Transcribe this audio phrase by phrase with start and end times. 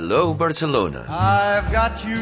[0.00, 1.04] Hello Barcelona.
[1.10, 2.16] I've got you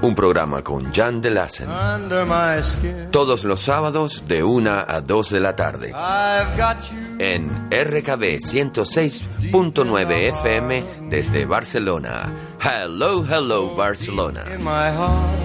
[0.00, 1.68] Un programa con Jan de Lassen.
[1.68, 3.10] under my skin.
[3.10, 5.88] Todos los sábados de 1 a 2 de la tarde.
[5.94, 10.10] I've got you En RKB 106.9
[10.40, 12.32] FM desde Barcelona.
[12.60, 14.44] Hello, hello Barcelona.
[14.54, 15.36] in my heart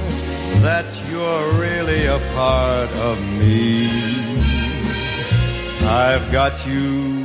[0.62, 3.89] that you're really a part of me.
[5.86, 7.23] I've got you.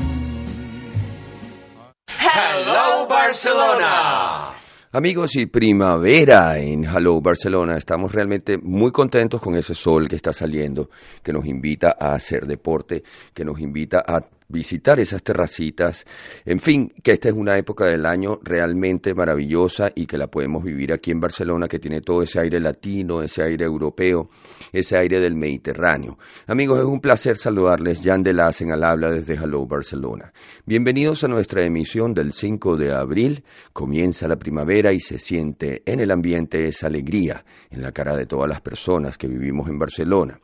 [2.38, 4.52] Hello Barcelona.
[4.92, 10.32] Amigos y primavera en Hello Barcelona, estamos realmente muy contentos con ese sol que está
[10.32, 10.88] saliendo,
[11.20, 13.02] que nos invita a hacer deporte,
[13.34, 16.06] que nos invita a visitar esas terracitas,
[16.44, 20.64] en fin, que esta es una época del año realmente maravillosa y que la podemos
[20.64, 24.30] vivir aquí en Barcelona, que tiene todo ese aire latino, ese aire europeo,
[24.72, 26.18] ese aire del Mediterráneo.
[26.46, 30.32] Amigos, es un placer saludarles, Jan de Lassen al habla desde Hello Barcelona.
[30.68, 35.98] Bienvenidos a nuestra emisión del 5 de abril, comienza la primavera y se siente en
[35.98, 40.38] el ambiente esa alegría en la cara de todas las personas que vivimos en Barcelona.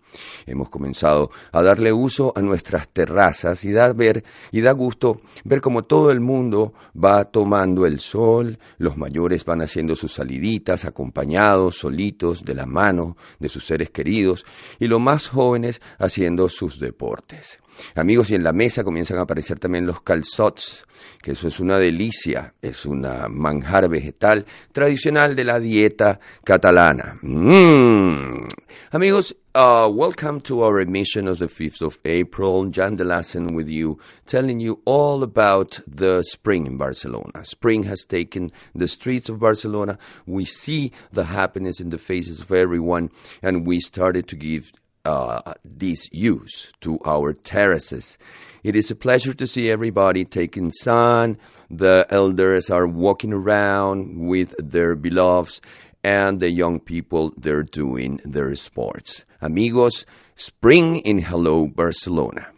[0.46, 5.60] Hemos comenzado a darle uso a nuestras terrazas y da ver y da gusto ver
[5.60, 11.76] cómo todo el mundo va tomando el sol, los mayores van haciendo sus saliditas acompañados,
[11.76, 14.46] solitos, de la mano de sus seres queridos
[14.78, 17.58] y los más jóvenes haciendo sus deportes.
[17.94, 20.86] Amigos, y en la mesa comienzan a aparecer también los calzots,
[21.20, 27.18] que eso es una delicia, es una manjar vegetal tradicional de la dieta catalana.
[27.22, 28.46] Mm.
[28.92, 32.70] Amigos, uh, welcome to our emission of the 5th of April.
[32.70, 37.44] Jan de Lassen with you, telling you all about the spring in Barcelona.
[37.44, 39.98] Spring has taken the streets of Barcelona.
[40.26, 43.10] We see the happiness in the faces of everyone,
[43.42, 44.70] and we started to give
[45.04, 48.16] uh, this use to our terraces.
[48.64, 51.36] It is a pleasure to see everybody taking sun.
[51.70, 55.60] The elders are walking around with their beloveds,
[56.02, 59.26] and the young people they're doing their sports.
[59.42, 62.53] Amigos, spring in Hello Barcelona.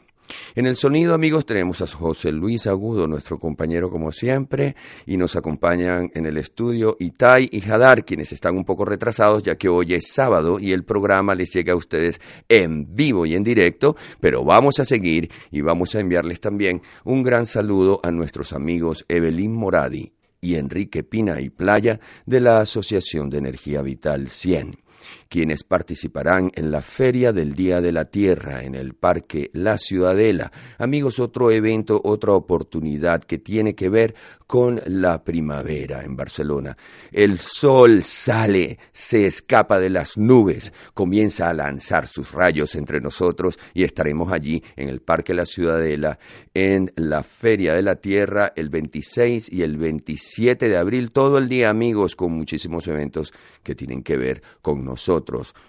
[0.55, 4.77] En el sonido, amigos, tenemos a José Luis Agudo, nuestro compañero como siempre,
[5.07, 9.57] y nos acompañan en el estudio Itai y Hadar, quienes están un poco retrasados ya
[9.57, 13.45] que hoy es sábado y el programa les llega a ustedes en vivo y en
[13.45, 18.53] directo, pero vamos a seguir y vamos a enviarles también un gran saludo a nuestros
[18.53, 24.87] amigos Evelyn Moradi y Enrique Pina y Playa de la Asociación de Energía Vital 100
[25.29, 30.53] quienes participarán en la Feria del Día de la Tierra en el Parque La Ciudadela.
[30.79, 34.15] Amigos, otro evento, otra oportunidad que tiene que ver
[34.47, 36.77] con la primavera en Barcelona.
[37.11, 43.59] El sol sale, se escapa de las nubes, comienza a lanzar sus rayos entre nosotros
[43.75, 46.19] y estaremos allí en el Parque La Ciudadela
[46.55, 51.49] en la Feria de la Tierra el 26 y el 27 de abril, todo el
[51.49, 53.33] día amigos, con muchísimos eventos
[53.63, 55.16] que tienen que ver con nosotros,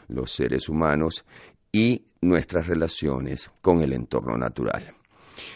[0.07, 1.25] los seres humanos,
[1.71, 4.93] y nuestras relaciones con el entorno natural.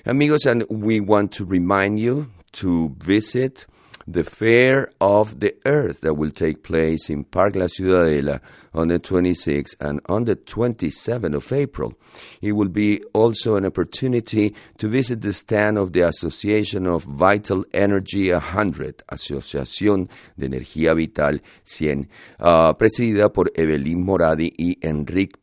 [0.06, 3.66] Amigos, and we want to remind you to visit
[4.08, 8.40] the Fair of the Earth that will take place in Parque La Ciudadela
[8.74, 11.94] on the 26th and on the 27th of April.
[12.42, 17.66] It will be also an opportunity to visit the stand of the Association of Vital
[17.74, 22.08] Energy 100, Asociación de Energía Vital 100,
[22.40, 25.40] uh, presidida por Evelyn Moradi y Enrique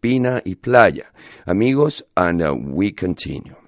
[0.00, 1.10] Pina y Playa.
[1.46, 3.63] Amigos, and uh, we continue.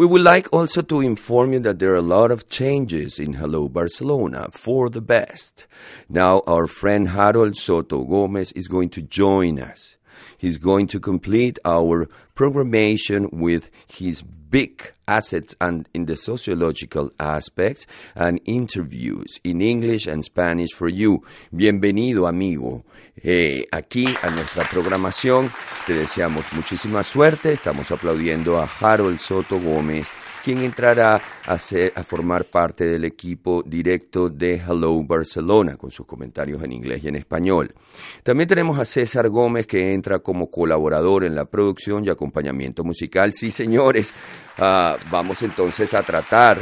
[0.00, 3.34] We would like also to inform you that there are a lot of changes in
[3.34, 5.66] Hello Barcelona for the best.
[6.08, 9.96] Now, our friend Harold Soto Gomez is going to join us.
[10.38, 17.86] He's going to complete our programmation with his big assets and in the sociological aspects
[18.14, 21.22] and interviews in English and Spanish for you.
[21.54, 22.84] Bienvenido, amigo.
[23.22, 25.50] Eh, aquí a nuestra programación.
[25.86, 27.52] Te deseamos muchísima suerte.
[27.52, 30.08] Estamos aplaudiendo a Harold Soto Gómez
[30.42, 36.62] quien entrará a, a formar parte del equipo directo de Hello Barcelona con sus comentarios
[36.62, 37.74] en inglés y en español.
[38.22, 43.32] También tenemos a César Gómez que entra como colaborador en la producción y acompañamiento musical.
[43.32, 44.12] Sí, señores,
[44.58, 46.58] ah, vamos entonces a tratar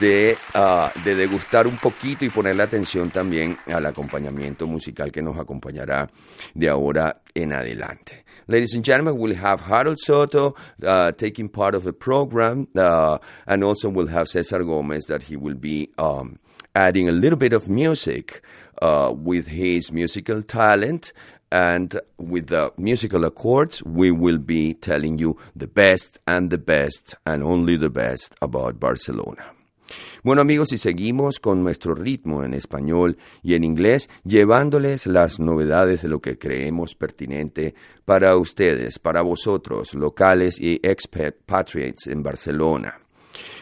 [0.00, 5.38] de, ah, de degustar un poquito y ponerle atención también al acompañamiento musical que nos
[5.38, 6.08] acompañará
[6.54, 8.24] de ahora en adelante.
[8.50, 13.62] Ladies and gentlemen, we'll have Harold Soto uh, taking part of the program, uh, and
[13.62, 16.38] also we'll have Cesar Gomez that he will be um,
[16.74, 18.40] adding a little bit of music
[18.80, 21.12] uh, with his musical talent.
[21.52, 27.16] And with the musical accords, we will be telling you the best and the best
[27.26, 29.44] and only the best about Barcelona.
[30.22, 36.02] Bueno amigos, y seguimos con nuestro ritmo en español y en inglés, llevándoles las novedades
[36.02, 37.74] de lo que creemos pertinente
[38.04, 43.07] para ustedes, para vosotros, locales y expatriates en Barcelona.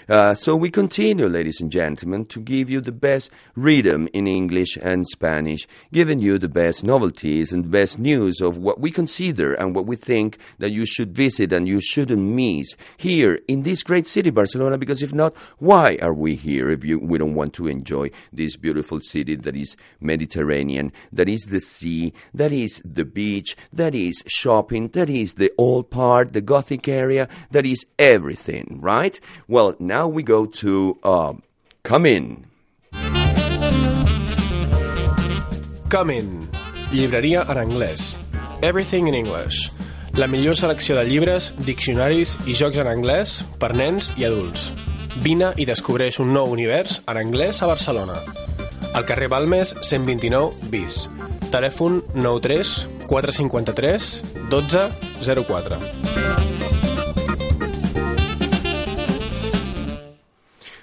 [0.09, 4.77] Uh, so we continue, ladies and gentlemen, to give you the best rhythm in English
[4.81, 9.75] and Spanish, giving you the best novelties and best news of what we consider and
[9.75, 14.07] what we think that you should visit and you shouldn't miss here in this great
[14.07, 14.79] city, Barcelona.
[14.79, 18.57] Because if not, why are we here if you, we don't want to enjoy this
[18.57, 24.23] beautiful city that is Mediterranean, that is the sea, that is the beach, that is
[24.29, 29.19] shopping, that is the old part, the Gothic area, that is everything, right?
[29.49, 31.33] Well, now now we go to uh,
[31.83, 32.45] Come In.
[35.89, 36.49] Come In,
[36.93, 38.19] llibreria en anglès.
[38.61, 39.71] Everything in English.
[40.15, 44.69] La millor selecció de llibres, diccionaris i jocs en anglès per nens i adults.
[45.25, 48.21] Vine i descobreix un nou univers en anglès a Barcelona.
[48.93, 51.07] Al carrer Balmes 129 bis.
[51.53, 54.23] Telèfon 93 453
[54.53, 56.66] 12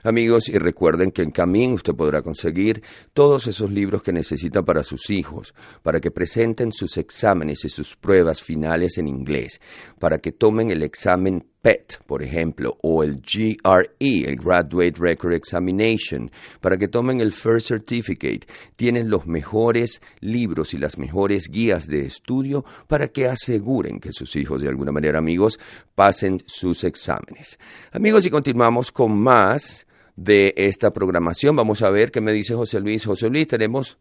[0.04, 2.84] Amigos, y recuerden que en Camín usted podrá conseguir
[3.14, 7.96] todos esos libros que necesita para sus hijos, para que presenten sus exámenes y sus
[7.96, 9.62] pruebas finales en inglés,
[10.00, 16.30] para que tomen el examen PET, por ejemplo, o el GRE, el Graduate Record Examination,
[16.60, 18.46] para que tomen el First Certificate.
[18.76, 24.36] Tienen los mejores libros y las mejores guías de estudio para que aseguren que sus
[24.36, 25.58] hijos, de alguna manera, amigos,
[25.96, 27.58] pasen sus exámenes.
[27.94, 31.56] Amigos, y continuamos con más de esta programación.
[31.56, 33.06] Vamos a ver qué me dice José Luis.
[33.06, 33.98] José Luis, tenemos,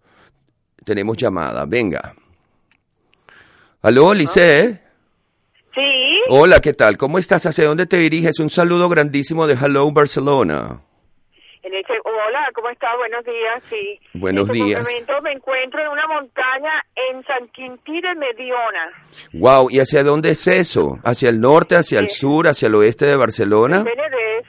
[0.85, 1.65] tenemos llamada.
[1.67, 2.15] Venga.
[3.83, 4.81] Aló, Lice.
[5.75, 6.21] Sí.
[6.29, 6.97] Hola, ¿qué tal?
[6.97, 7.47] ¿Cómo estás?
[7.47, 8.39] ¿Hacia dónde te diriges?
[8.41, 10.81] Un saludo grandísimo de Hello Barcelona.
[11.63, 12.91] En este, hola, ¿cómo estás?
[12.99, 14.01] Buenos días, sí.
[14.15, 14.83] Buenos en este días.
[14.83, 16.73] momento me encuentro en una montaña
[17.11, 18.91] en San Quintín de Mediona.
[19.33, 20.99] Wow, ¿y hacia dónde es eso?
[21.05, 23.85] ¿Hacia el norte, hacia el sur, hacia el oeste de Barcelona?
[23.85, 24.45] Penedés.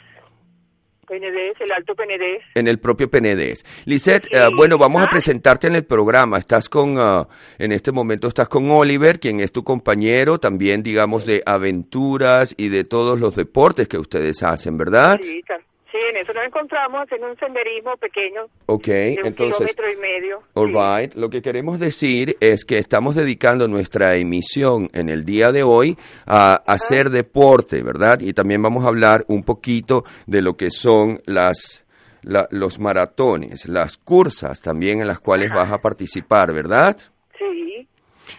[1.14, 2.42] Penedés, el Alto Penedés.
[2.56, 3.64] En el propio Penedés.
[3.86, 4.30] Lisette, Sí.
[4.36, 5.10] eh, bueno, vamos a Ah.
[5.12, 6.40] presentarte en el programa.
[6.40, 7.28] Estás con, ah,
[7.60, 12.70] en este momento estás con Oliver, quien es tu compañero, también digamos de aventuras y
[12.70, 15.20] de todos los deportes que ustedes hacen, ¿verdad?
[15.22, 15.60] Sí, ta-
[15.94, 19.74] sí, en eso nos encontramos en un senderismo pequeño Ok, de un entonces...
[19.74, 20.44] kilómetro y medio.
[20.56, 20.76] All Sí.
[20.78, 21.14] right.
[21.16, 25.96] Lo que queremos decir es que estamos dedicando nuestra emisión en el día de hoy
[26.26, 28.20] a hacer deporte, ¿verdad?
[28.20, 31.80] Y también vamos a hablar un poquito de lo que son las
[32.24, 36.98] la- los maratones, las cursas también en las cuales vas a participar, ¿verdad?
[37.38, 37.88] Sí.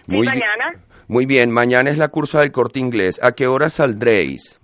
[0.07, 0.81] Muy ¿Y mañana?
[1.07, 3.21] Muy bien, mañana es la cursa del corte inglés.
[3.23, 4.59] ¿A qué hora saldréis?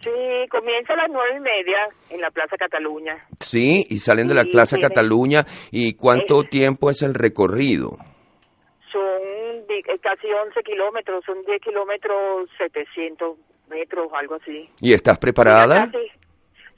[0.00, 0.10] Sí,
[0.48, 3.26] comienza a las nueve y media en la Plaza Cataluña.
[3.40, 5.44] Sí, y salen de la Sí, Plaza Cataluña.
[5.70, 6.48] ¿Y cuánto Eh.
[6.50, 7.96] tiempo es el recorrido?
[8.92, 9.02] Son
[9.68, 13.36] eh, casi 11 kilómetros, son 10 kilómetros 700
[13.68, 14.68] metros, algo así.
[14.80, 15.90] ¿Y estás preparada?
[15.90, 16.10] Casi.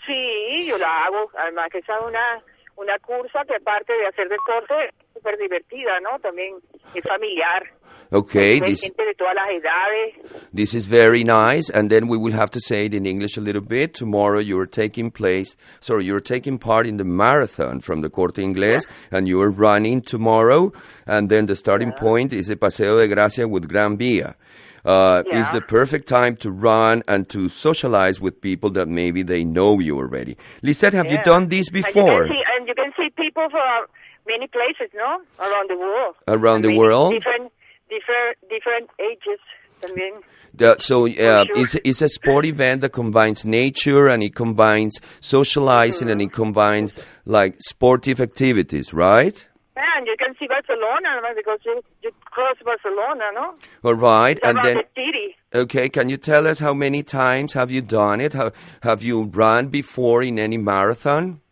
[0.06, 1.30] Sí, yo la hago.
[1.36, 2.42] Además que esa es una,
[2.76, 4.74] una cursa que aparte de hacer deporte
[5.16, 6.18] súper divertida, ¿no?
[6.20, 6.54] También
[6.94, 7.72] es familiar.
[8.12, 10.14] Okay, this, gente de todas las edades.
[10.54, 13.40] This is very nice, and then we will have to say it in English a
[13.40, 13.94] little bit.
[13.94, 18.08] Tomorrow you are taking place, sorry, you are taking part in the marathon from the
[18.10, 20.72] Corte Inglés, and you are running tomorrow,
[21.06, 24.36] and then the starting point is the Paseo de Gracia with Gran Via.
[24.84, 25.54] Uh, It's Yeah.
[25.54, 29.98] the perfect time to run and to socialize with people that maybe they know you
[29.98, 30.36] already.
[30.62, 32.22] Lisette, have you done this And you, before?
[32.26, 33.86] can see, and you can see people from
[34.26, 35.20] many places, no?
[35.38, 36.14] Around the world.
[36.28, 37.12] Around the Many world?
[37.12, 37.52] Different,
[37.88, 39.40] different, different ages
[39.80, 40.22] también.
[40.54, 41.58] The- so uh, sure.
[41.58, 46.92] it's, it's a sport event that combines nature and it combines socializing and it combines
[47.24, 49.46] like sportive activities, right?
[49.76, 53.54] And you can see Barcelona because you, you cross Barcelona, no?
[53.84, 57.82] All right, and then the okay, can you tell us how many times have you
[57.82, 58.32] done it?
[58.32, 58.52] How,
[58.82, 61.42] have you run before in any marathon?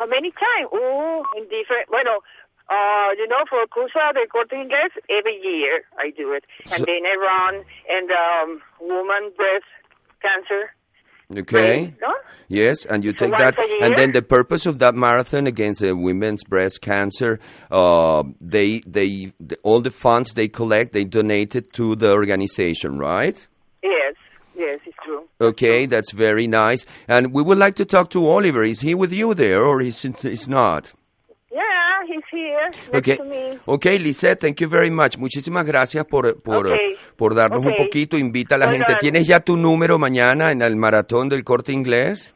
[0.00, 0.68] How many times?
[0.72, 1.86] Oh, in different.
[1.92, 2.24] Bueno,
[2.70, 6.84] uh, you know, for Cursa de Corte Inglés, every year I do it, and So-
[6.86, 9.66] then I run and um, woman breast
[10.22, 10.70] cancer.
[11.36, 11.94] Okay.
[12.00, 12.08] No?
[12.48, 15.94] Yes, and you So take that, and then the purpose of that marathon against the
[15.94, 17.38] women's breast cancer,
[17.70, 22.98] uh, they they the, all the funds they collect, they donate it to the organization,
[22.98, 23.36] right?
[23.84, 24.14] Yes,
[24.60, 25.26] yes, it's true.
[25.40, 26.86] Okay, that's very nice.
[27.08, 28.62] And we would like to talk to Oliver.
[28.62, 30.92] Is he with you there, or is is not?
[31.50, 33.58] Yeah, he's here next Okay, to me.
[33.66, 35.18] okay, Lisette, thank you very much.
[35.18, 36.94] Muchísimas gracias por, por, Okay.
[37.16, 38.16] por darnos un poquito.
[38.16, 38.94] Invita a la gente.
[39.00, 42.32] ¿Tienes ya tu número mañana en el maratón del corte inglés?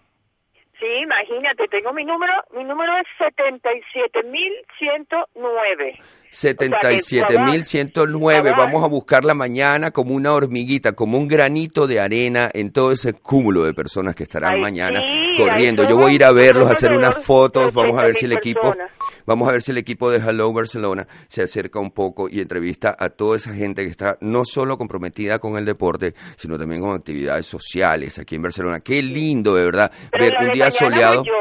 [0.80, 5.98] Sí, imagínate, tengo mi número, mi número es 77.109.
[6.34, 8.50] 77.109.
[8.50, 12.72] Vamos a- Vamos a buscarla mañana como una hormiguita, como un granito de arena en
[12.72, 15.86] todo ese cúmulo de personas que estarán Ay, mañana sí, corriendo.
[15.88, 17.72] Yo voy a ir a verlos, a hacer unas fotos.
[17.74, 18.90] Vamos a ver si el 80.000 equipo, personas.
[19.26, 22.96] vamos a ver si el equipo de Hello Barcelona se acerca un poco y entrevista
[22.98, 26.94] a toda esa gente que está no solo comprometida con el deporte, sino también con
[26.94, 28.80] actividades sociales aquí en Barcelona.
[28.80, 31.24] Qué lindo, de verdad, Pero ver la un día soleado.
[31.24, 31.32] yo.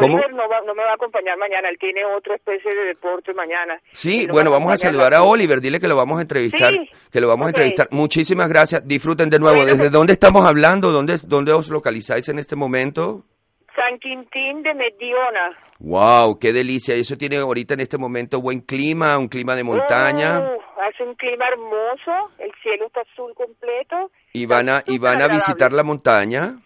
[0.00, 3.32] Oliver no, va- no me va a acompañar mañana, él tiene otra especie de deporte
[3.34, 3.80] mañana.
[3.92, 7.20] Sí, bueno, vamos a saludar a Oliver, dile que lo vamos a entrevistar, Sí, que
[7.20, 7.88] lo vamos a entrevistar.
[7.90, 9.56] Muchísimas gracias, disfruten de nuevo.
[9.56, 10.90] Bueno, ¿Desde pues- dónde estamos hablando?
[10.90, 13.24] ¿Dónde, ¿Dónde os localizáis en este momento?
[13.74, 15.56] San Quintín de Mediona.
[15.78, 16.94] Wow, qué delicia.
[16.94, 20.40] Eso tiene ahorita en este momento buen clima, un clima de montaña.
[20.40, 24.10] Uh, hace un clima hermoso, el cielo está azul completo.
[24.34, 26.56] y van a, y van a visitar la montaña.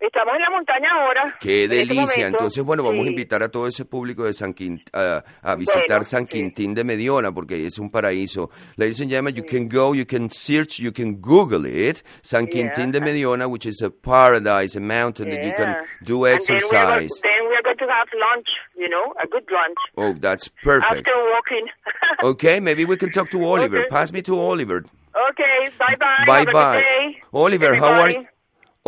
[0.00, 1.36] Estamos en la montaña ahora.
[1.40, 2.04] Qué en este delicia.
[2.04, 2.26] momento.
[2.38, 3.08] Entonces, bueno, vamos a Sí.
[3.10, 6.28] invitar a todo ese público de San Quint- a, a visitar Bueno, San sí.
[6.28, 8.48] Quintín de Mediona porque es un paraíso.
[8.76, 12.04] Ladies and gentlemen, you can go, you can search, you can Google it.
[12.22, 13.06] San Quintín de Yeah.
[13.06, 15.82] Mediona, which is a paradise, a mountain that you can Yeah.
[16.02, 17.20] do And then we are go- exercise.
[17.22, 19.78] Then we are going to have lunch, you know, a good lunch.
[19.96, 21.08] Oh, that's perfect.
[21.08, 21.66] After walking.
[22.22, 23.78] Okay, maybe we can talk to Oliver.
[23.80, 23.88] Okay.
[23.90, 24.84] Pass me to Oliver.
[25.30, 26.24] okay, bye bye.
[26.26, 27.14] Bye a bye.
[27.32, 28.28] Oliver, how are everybody.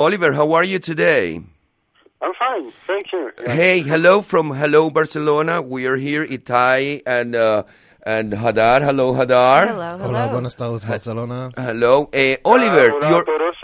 [0.00, 1.42] Oliver, how are you today?
[2.23, 3.33] I'm fine, thank you.
[3.45, 5.61] Hey, hello from Hello Barcelona.
[5.61, 7.64] We are here, Itai and uh,
[8.07, 8.80] and Hadar.
[8.83, 9.69] Hello, Hadar.
[9.69, 10.09] Hello, hello.
[10.09, 11.50] Hola, buenas tardes, Barcelona.
[11.54, 12.92] Hello, eh, Oliver.
[12.92, 13.57] Hola you're todos.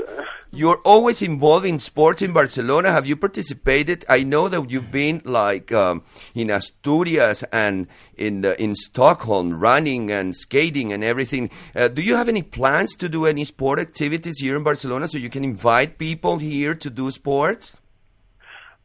[0.56, 2.90] You're always involved in sports in Barcelona.
[2.90, 4.06] Have you participated?
[4.08, 6.02] I know that you've been like um,
[6.34, 7.86] in Asturias and
[8.16, 11.50] in the, in Stockholm, running and skating and everything.
[11.74, 15.18] Uh, do you have any plans to do any sport activities here in Barcelona so
[15.18, 17.78] you can invite people here to do sports?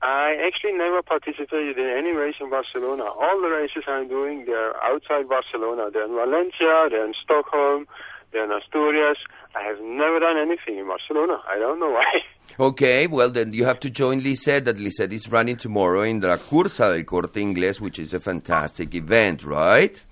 [0.01, 3.03] I actually never participated in any race in Barcelona.
[3.03, 5.89] All the races I'm doing, they're outside Barcelona.
[5.93, 7.87] They're in Valencia, they're in Stockholm,
[8.31, 9.17] they're in Asturias.
[9.55, 11.41] I have never done anything in Barcelona.
[11.49, 12.21] I don't know why.
[12.59, 14.65] Okay, well then you have to join Lisette.
[14.65, 18.93] That Lisette is running tomorrow in the Cursa del Corte Inglés, which is a fantastic
[18.95, 20.03] event, right?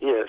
[0.00, 0.28] yes.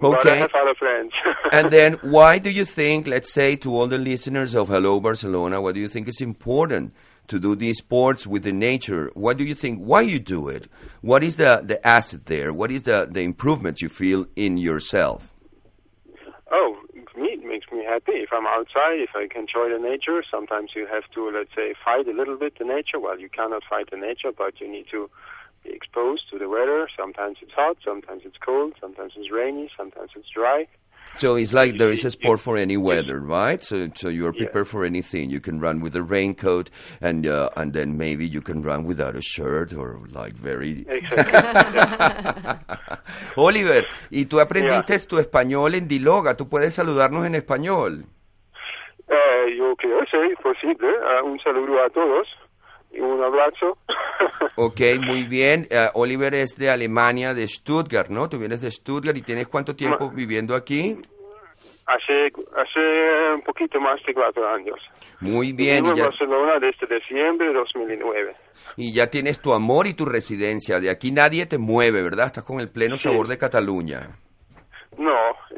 [0.00, 0.38] But I Okay.
[0.38, 1.12] have other friends.
[1.52, 5.60] and then why do you think, let's say to all the listeners of Hello Barcelona,
[5.60, 6.92] what do you think is important
[7.26, 9.10] to do these sports with the nature?
[9.14, 10.68] What do you think, why you do it?
[11.00, 12.52] What is the, the asset there?
[12.52, 15.34] What is the, the improvements you feel in yourself?
[16.50, 16.78] Oh,
[17.16, 18.24] me, it makes me happy.
[18.24, 21.74] If I'm outside, if I can enjoy the nature, sometimes you have to, let's say,
[21.84, 22.98] fight a little bit the nature.
[22.98, 25.10] Well, you cannot fight the nature, but you need to
[25.62, 26.88] be exposed to the weather.
[26.96, 30.66] Sometimes it's hot, sometimes it's cold, sometimes it's rainy, sometimes it's dry.
[31.18, 33.62] So it's like there is a sport for any weather, right?
[33.62, 34.44] So, so you are Yeah.
[34.46, 35.30] prepared for anything.
[35.30, 36.70] You can run with a raincoat,
[37.00, 40.86] and uh, and then maybe you can run without a shirt or like very.
[40.88, 41.34] Exactly.
[43.36, 46.36] Oliver, y tú aprendiste tu español en Diloga.
[46.36, 48.04] Tú puedes saludarnos en español.
[49.08, 50.88] Eh, yo creo, sí, posible.
[50.88, 52.28] Eh, un saludo a todos
[53.00, 53.76] un abrazo.
[54.60, 55.66] Ok, muy bien.
[55.70, 58.28] Eh, Oliver es de Alemania, de Stuttgart, ¿no?
[58.28, 60.98] Tú vienes de Stuttgart y tienes cuánto tiempo viviendo aquí.
[61.86, 62.26] hace,
[62.56, 64.78] hace un poquito más de cuatro años.
[65.20, 65.76] Muy bien.
[65.76, 68.36] Vivo en ya, Barcelona desde diciembre de 2009.
[68.76, 70.80] y ya tienes tu amor y tu residencia.
[70.80, 72.26] De aquí nadie te mueve, ¿verdad?
[72.26, 73.04] Estás con el pleno Sí.
[73.04, 74.18] sabor de Cataluña.
[74.98, 75.14] No,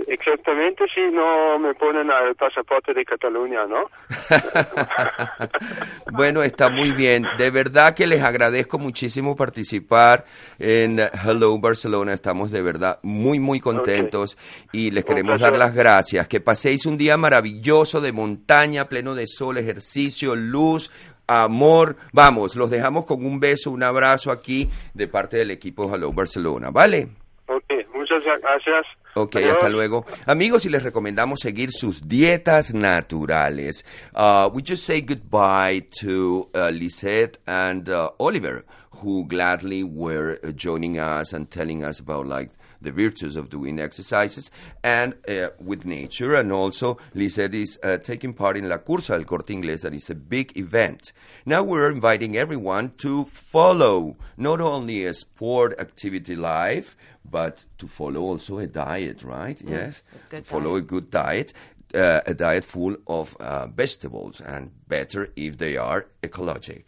[0.06, 3.86] exactamente si no me ponen al pasaporte de Cataluña, ¿no?
[6.12, 7.24] bueno, está muy bien.
[7.38, 10.26] De verdad que les agradezco muchísimo participar
[10.58, 12.12] en Hello Barcelona.
[12.12, 14.36] Estamos de verdad muy, muy contentos
[14.72, 16.28] y les queremos dar las gracias.
[16.28, 20.90] Que paséis un día maravilloso de montaña, pleno de sol, ejercicio, luz.
[21.26, 21.96] amor.
[22.12, 26.70] Vamos, los dejamos con un beso, un abrazo aquí de parte del equipo Hello Barcelona,
[26.70, 27.08] ¿vale?
[27.46, 27.72] Ok,
[28.10, 28.86] muchas gracias.
[29.14, 29.54] Ok, Adiós.
[29.54, 30.06] hasta luego.
[30.26, 33.84] Amigos, y les recomendamos seguir sus dietas naturales.
[34.14, 38.64] Uh, we just say goodbye to uh, Lisette and uh, Oliver,
[39.02, 43.78] who gladly were uh, joining us and telling us about like the virtues of doing
[43.80, 44.50] exercises
[44.82, 46.34] and uh, with nature.
[46.34, 50.10] And also, Lisette is uh, taking part in La Cursa del Corte Inglés, that is
[50.10, 51.12] a big event.
[51.44, 58.20] Now we're inviting everyone to follow not only a sport activity live, but to follow
[58.22, 59.60] also a diet, right?
[59.66, 60.02] yes.
[60.28, 60.82] good follow diet.
[60.82, 61.52] a good diet,
[61.94, 66.84] uh, a diet full of uh, vegetables, and better if they are ecologic.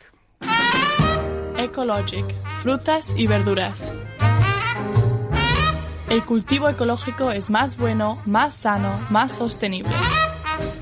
[1.57, 3.93] Ecologic, frutas y verduras.
[6.13, 9.95] El cultivo ecológico es más bueno, más sano, más sostenible.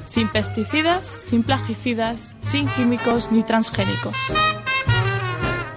[0.05, 4.17] Sin pesticidas, sin plaguicidas, sin químicos ni transgénicos.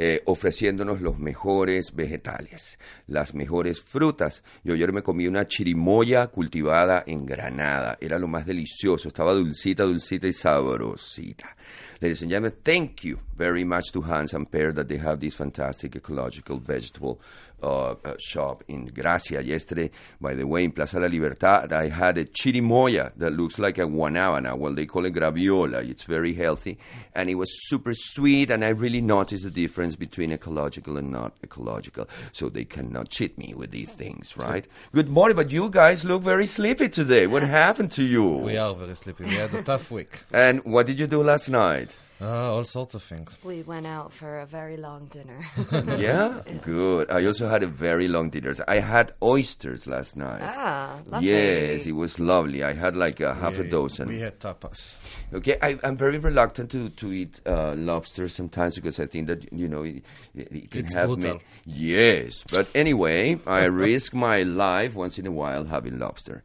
[0.03, 4.43] eh, ofreciéndonos los mejores vegetales, las mejores frutas.
[4.65, 9.83] Yo ayer me comí una chirimoya cultivada en Granada, era lo más delicioso, estaba dulcita,
[9.83, 11.55] dulcita y sabrosita.
[12.01, 15.35] Ladies and gentlemen, thank you very much to Hans and Per that they have this
[15.35, 17.21] fantastic ecological vegetable
[17.63, 19.43] uh, uh, shop in Gracia.
[19.43, 23.77] Yesterday, by the way, in Plaza La Libertad, I had a chirimoya that looks like
[23.77, 24.57] a guanábana.
[24.57, 25.87] Well, they call it graviola.
[25.87, 26.79] It's very healthy,
[27.15, 31.33] and it was super sweet, and I really noticed the difference between ecological and not
[31.43, 32.09] ecological.
[32.33, 34.67] So they cannot cheat me with these things, right?
[34.95, 37.27] Good morning, but you guys look very sleepy today.
[37.27, 38.27] What happened to you?
[38.27, 39.25] We are very sleepy.
[39.25, 40.23] We had a tough week.
[40.33, 41.95] And what did you do last night?
[42.21, 43.39] Uh, all sorts of things.
[43.43, 45.41] We went out for a very long dinner.
[45.99, 47.11] Yeah, good.
[47.11, 48.55] I also had a very long dinner.
[48.69, 50.41] I had oysters last night.
[50.43, 51.29] ah, lovely.
[51.31, 52.63] Yes, it was lovely.
[52.63, 54.09] I had like a half a dozen.
[54.09, 55.01] We had tapas.
[55.33, 59.51] Okay, I, I'm very reluctant to, to eat uh, lobster sometimes because I think that
[59.53, 60.03] you know it,
[60.35, 61.35] it it can It's have brutal.
[61.37, 61.41] me.
[61.65, 66.43] Yes, but anyway, I risk my life once in a while having lobster.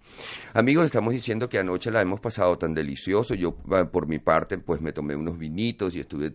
[0.54, 3.34] Amigos, estamos diciendo que anoche la hemos pasado tan delicioso.
[3.36, 5.65] Yo, eh, por mi parte, pues me tomé unos vinitos
[5.96, 6.32] y estuve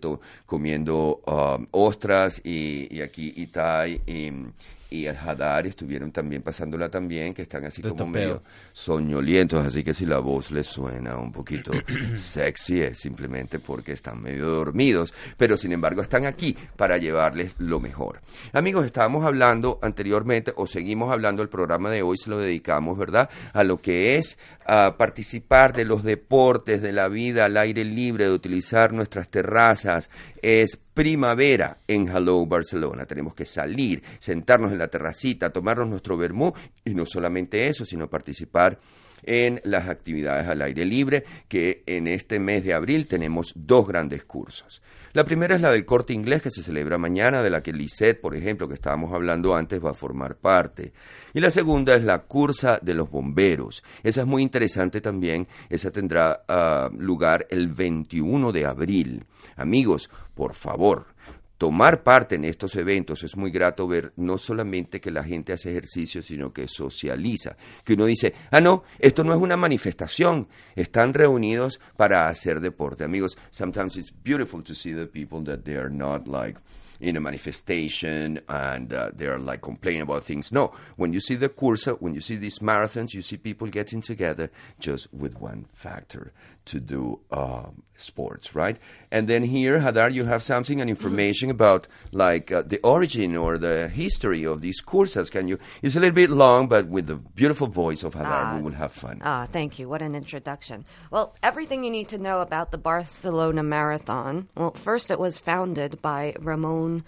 [0.47, 4.31] comiendo um, ostras y, y aquí Itai y,
[4.90, 8.12] y el Hadar estuvieron también pasándola también, que están así De como topeo.
[8.12, 11.71] medio soñolientos, así que si la voz les suena un poquito
[12.14, 17.79] sexy es simplemente porque están medio dormidos, pero sin embargo están aquí para llevarles lo
[17.79, 18.21] mejor.
[18.53, 23.31] Amigos, estábamos hablando anteriormente o seguimos hablando, el programa de hoy se lo dedicamos, ¿verdad?
[23.53, 24.38] A lo que es
[24.73, 30.11] ah, participar de los deportes, de la vida al aire libre, de utilizar nuestras terrazas,
[30.43, 33.05] es primavera en Hello Barcelona.
[33.05, 36.53] Tenemos que salir, sentarnos en la terracita, tomarnos nuestro vermú
[36.85, 38.79] y no solamente eso, sino participar
[39.23, 44.25] en las actividades al aire libre, que en este mes de abril tenemos dos grandes
[44.25, 44.83] cursos.
[45.13, 48.21] La primera es la del corte inglés que se celebra mañana, de la que Lisette,
[48.21, 50.93] por ejemplo, que estábamos hablando antes, va a formar parte.
[51.35, 53.83] Y la segunda es la cursa de los bomberos.
[54.05, 55.49] Esa es muy interesante también.
[55.69, 59.25] Esa tendrá ah, lugar el 21 de abril.
[59.57, 61.07] Amigos, por favor,
[61.61, 65.70] tomar parte en estos eventos es muy grato ver no solamente que la gente hace
[65.70, 67.55] ejercicio, sino que socializa.
[67.85, 73.05] Que uno dice, ah, no, esto no es una manifestación, están reunidos para hacer deporte.
[73.05, 76.59] Amigos, sometimes it's beautiful to see the people that they are not like
[76.99, 80.51] in a manifestation and uh, they are like complaining about things.
[80.51, 84.01] No, when you see the Cursa, when you see these marathons, you see people getting
[84.01, 86.33] together just with one factor
[86.66, 88.77] to do um, sports, right?
[89.11, 93.59] And then here, Hadar, you have something, and information about like uh, the origin or
[93.59, 95.31] the history of these courses.
[95.31, 95.59] Can you?
[95.83, 98.92] It's a little bit long, but with the beautiful voice of Hadar, we will have
[98.92, 99.20] fun.
[99.25, 99.88] Ah, thank you.
[99.88, 100.85] What an introduction.
[101.11, 104.49] Well, everything you need to know about the Barcelona Marathon.
[104.57, 107.05] Well, first it was founded by Ramon,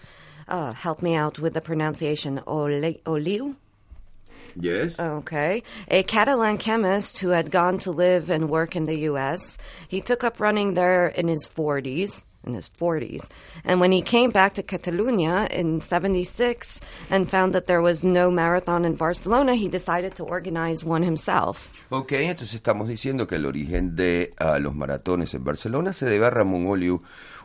[0.48, 3.56] uh, help me out with the pronunciation, Ole- Oliu?
[4.54, 4.98] Yes.
[4.98, 5.62] Okay.
[5.88, 9.58] A Catalan chemist who had gone to live and work in the U.S.
[9.88, 12.24] He took up running there in his 40s.
[12.46, 13.28] in his 40s.
[13.64, 18.30] And when he came back to Catalonia in 76 and found that there was no
[18.30, 21.70] marathon in Barcelona, he decided to organize one himself.
[21.90, 26.26] Ok, entonces estamos diciendo que el origen de ah, los maratones en Barcelona se debe
[26.26, 27.02] a Ramón Oliu,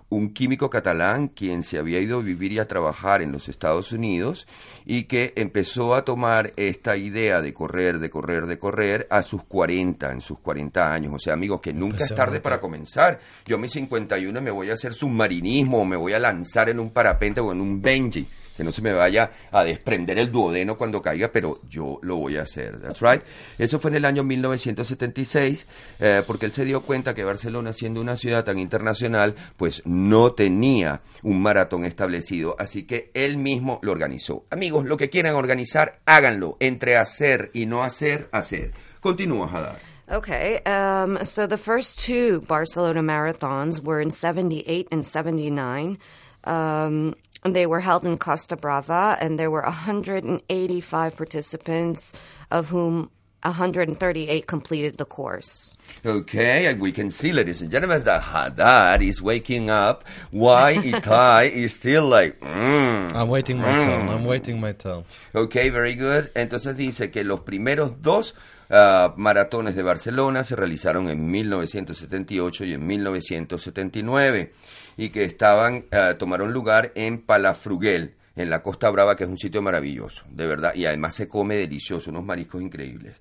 [0.09, 3.91] un químico catalán quien se había ido a vivir y a trabajar en los Estados
[3.91, 4.47] Unidos
[4.85, 9.43] y que empezó a tomar esta idea de correr, de correr, de correr a sus
[9.43, 11.13] 40, en sus 40 años.
[11.15, 13.19] O sea, amigos, que nunca es tarde para comenzar.
[13.45, 16.79] Yo a mis 51 me voy a hacer submarinismo, o me voy a lanzar en
[16.79, 20.77] un parapente o en un Benji que no se me vaya a desprender el duodeno
[20.77, 22.81] cuando caiga, pero yo lo voy a hacer.
[22.81, 23.21] That's right.
[23.57, 25.67] Eso fue en el año 1976,
[25.99, 30.33] eh, porque él se dio cuenta que Barcelona, siendo una ciudad tan internacional, pues no
[30.33, 34.45] tenía un maratón establecido, así que él mismo lo organizó.
[34.49, 36.57] Amigos, lo que quieran organizar, háganlo.
[36.59, 38.71] Entre hacer y no hacer, hacer.
[38.99, 39.77] Continúa, Hadar.
[40.09, 45.97] Okay, um, so the first two Barcelona marathons were in 78 and 79.
[46.45, 52.13] Um, they were held in Costa Brava, and there were 185 participants,
[52.51, 53.09] of whom
[53.43, 55.75] 138 completed the course.
[56.05, 60.03] Okay, and we can see, ladies and gentlemen, that Haddad is waking up.
[60.31, 64.09] Why Itai is still like, mm, I'm waiting my turn.
[64.09, 65.05] I'm waiting my turn.
[65.33, 66.31] Ok, very good.
[66.35, 68.33] Entonces dice que los primeros dos
[68.69, 74.51] ah, maratones de Barcelona se realizaron en 1978 y en 1979
[74.97, 79.37] y que estaban ah, tomaron lugar en Palafrugell, en la Costa Brava, que es un
[79.37, 83.15] sitio maravilloso, de verdad, y además se come delicioso, unos mariscos increíbles.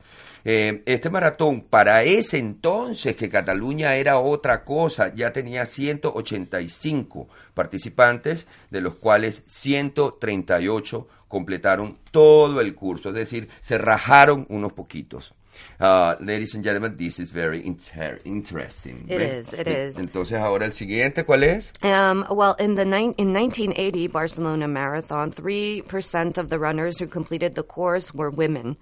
[0.45, 8.47] Eh, este maratón, para ese entonces que Cataluña era otra cosa, ya tenía 185 participantes,
[8.71, 15.35] de los cuales 138 completaron todo el curso, es decir, se rajaron unos poquitos.
[15.79, 19.07] Uh, ladies and gentlemen, this is very inter- interesting.
[19.09, 19.25] It ¿Ve?
[19.25, 19.97] is, it is.
[19.97, 21.73] Entonces, ahora el siguiente, ¿cuál es?
[21.83, 27.55] Um, well, in the in 1980 Barcelona Marathon, three percent of the runners who completed
[27.55, 28.77] the course were women.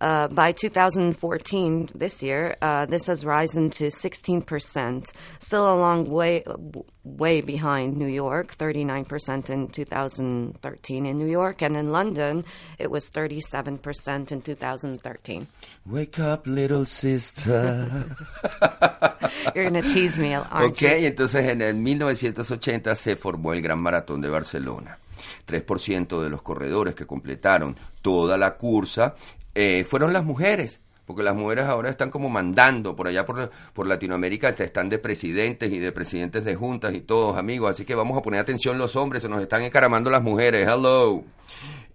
[0.00, 6.42] Uh, by 2014, this year, uh, this has risen to 16%, still a long way,
[7.04, 12.44] way behind New York, 39% in 2013 in New York, and in London,
[12.78, 15.46] it was 37% in 2013.
[15.86, 18.04] Wake up, little sister.
[19.54, 21.06] You're going to tease me, aren't Ok, you?
[21.06, 24.98] entonces en el 1980 se formó el Gran Maratón de Barcelona.
[25.46, 29.14] 3% de los corredores que completaron toda la cursa
[29.54, 30.80] eh, fueron las mujeres.
[31.06, 35.70] Porque las mujeres ahora están como mandando por allá por, por Latinoamérica, están de presidentes
[35.70, 37.70] y de presidentes de juntas y todos amigos.
[37.70, 40.66] Así que vamos a poner atención los hombres, se nos están encaramando las mujeres.
[40.66, 41.22] Hello.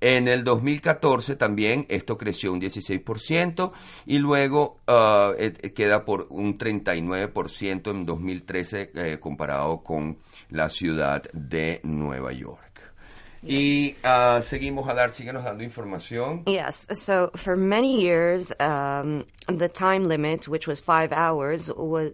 [0.01, 3.71] En el 2014 también esto creció un 16%
[4.05, 10.17] y luego ah, eh, eh, queda por un 39% en 2013 eh, comparado con
[10.49, 12.68] la ciudad de Nueva York.
[13.41, 16.43] Y ah, seguimos a dar, síguenos dando información.
[16.47, 16.87] Yes.
[16.93, 22.11] So for many years, um, the time limit, which was five hours, was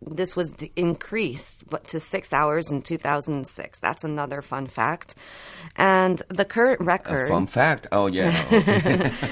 [0.00, 3.78] this was d- increased, but to six hours in 2006.
[3.78, 5.14] That's another fun fact.
[5.76, 7.28] And the current A record.
[7.28, 7.86] fun fact.
[7.92, 8.32] Oh, yeah.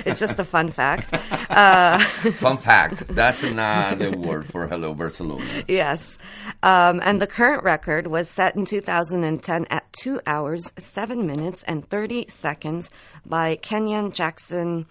[0.04, 1.12] it's just a fun fact.
[1.50, 1.98] Uh,
[2.34, 3.06] fun fact.
[3.08, 5.44] That's not another word for Hello Barcelona.
[5.68, 6.18] yes.
[6.62, 11.88] Um, and the current record was set in 2010 at two hours, seven minutes, and
[11.88, 12.90] 30 seconds
[13.24, 14.86] by Kenyan Jackson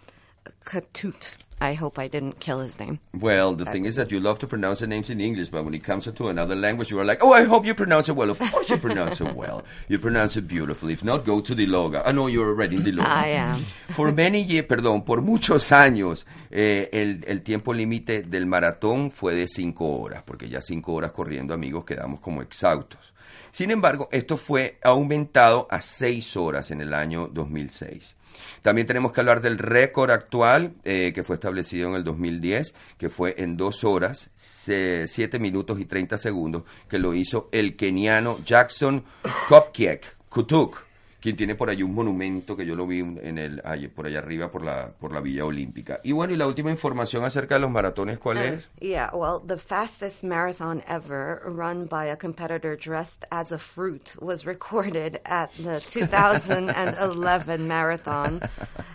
[0.65, 1.35] Katut.
[1.61, 2.99] I hope I didn't kill his name.
[3.13, 5.75] Well, the thing is that you love to pronounce the names in English, but when
[5.75, 8.31] it comes to another language, you are like, oh, I hope you pronounce it well.
[8.31, 9.63] Of course you pronounce it well.
[9.87, 10.93] You pronounce it beautifully.
[10.93, 12.01] If not, go to the loga.
[12.03, 13.07] I know you're already in the loga.
[13.07, 13.59] I am.
[13.89, 19.35] For many years, perdón, por muchos años, eh, el, el tiempo límite del maratón fue
[19.35, 23.13] de cinco horas, porque ya cinco horas corriendo, amigos, quedamos como exhaustos.
[23.51, 28.15] Sin embargo, esto fue aumentado a seis horas en el año 2006.
[28.61, 33.09] También tenemos que hablar del récord actual eh, que fue establecido en el 2010, que
[33.09, 38.39] fue en dos horas, se- siete minutos y 30 segundos, que lo hizo el keniano
[38.45, 39.03] Jackson
[39.49, 40.85] Kopkiek Kutuk,
[41.21, 43.61] quien tiene por allí un monumento que yo lo vi en el,
[43.95, 45.99] por allá arriba por la, por la Villa Olímpica.
[46.03, 48.69] Y bueno, y la última información acerca de los maratones, ¿cuál es?
[48.79, 54.45] Yeah, well, the fastest marathon ever run by a competitor dressed as a fruit was
[54.45, 58.41] recorded at the 2011 marathon.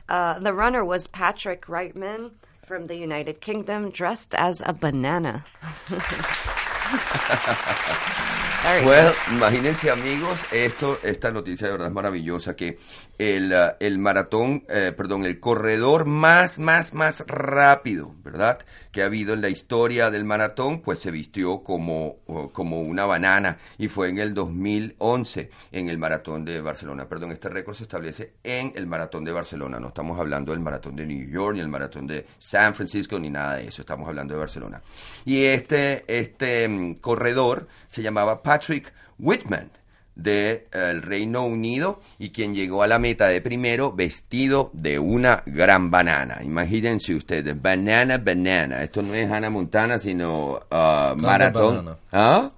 [0.09, 2.33] Uh, the runner was Patrick Reitman
[2.65, 5.45] from the United Kingdom, dressed as a banana.
[8.85, 12.79] Well, imagínense amigos, esto, esta noticia de verdad es maravillosa, que
[13.19, 18.59] el, uh, el maratón, eh, perdón, el corredor más, más, más rápido, ¿verdad?
[18.93, 22.17] Que ha habido en la historia del maratón, pues se vistió como,
[22.53, 27.09] como una banana y fue en el 2011 en el maratón de Barcelona.
[27.09, 29.81] Perdón, este récord se establece en el maratón de Barcelona.
[29.81, 33.31] No estamos hablando del maratón de New York, ni el maratón de San Francisco, ni
[33.31, 33.83] nada de eso.
[33.83, 34.83] Estamos hablando de Barcelona.
[35.25, 39.71] Y este, este mm, corredor se llamaba Patrick Whitman
[40.17, 45.91] del Reino Unido y quien llegó a la meta de primero vestido de una gran
[45.91, 46.41] banana.
[46.43, 48.83] Imagínense ustedes, banana, banana.
[48.83, 51.97] Esto no es Hannah Montana, sino uh, maratón.
[52.11, 52.49] ¿Ah?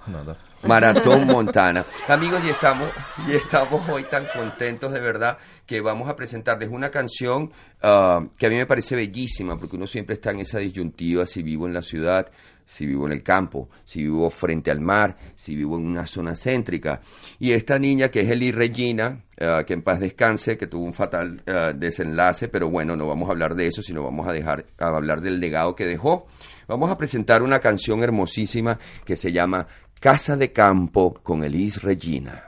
[0.64, 1.84] Maratón Montana.
[2.08, 2.90] Amigos, y estamos,
[3.26, 8.46] y estamos hoy tan contentos de verdad que vamos a presentarles una canción uh, que
[8.46, 11.74] a mí me parece bellísima, porque uno siempre está en esa disyuntiva si vivo en
[11.74, 12.30] la ciudad,
[12.64, 16.34] si vivo en el campo, si vivo frente al mar, si vivo en una zona
[16.34, 17.00] céntrica.
[17.38, 20.94] Y esta niña que es Eli Regina, uh, que en paz descanse, que tuvo un
[20.94, 24.66] fatal uh, desenlace, pero bueno, no vamos a hablar de eso, sino vamos a dejar
[24.78, 26.26] a hablar del legado que dejó.
[26.66, 29.66] Vamos a presentar una canción hermosísima que se llama
[30.00, 32.47] Casa de Campo con Elis Regina.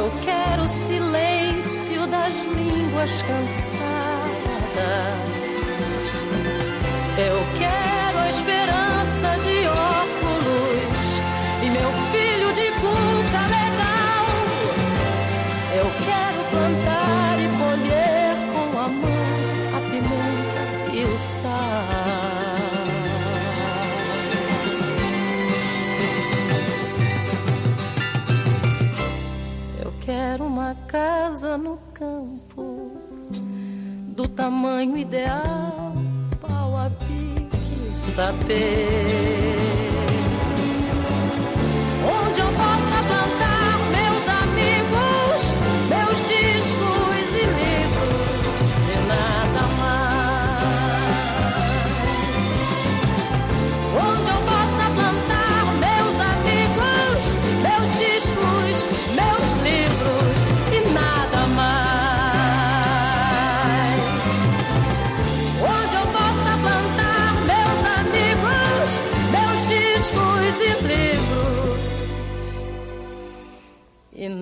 [0.00, 3.80] Eu quero o silêncio das línguas cansadas.
[7.18, 7.79] Eu quero
[34.40, 35.92] tamanho ideal,
[36.40, 39.69] pau a pique, saber.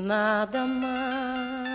[0.08, 1.68] Nada mais.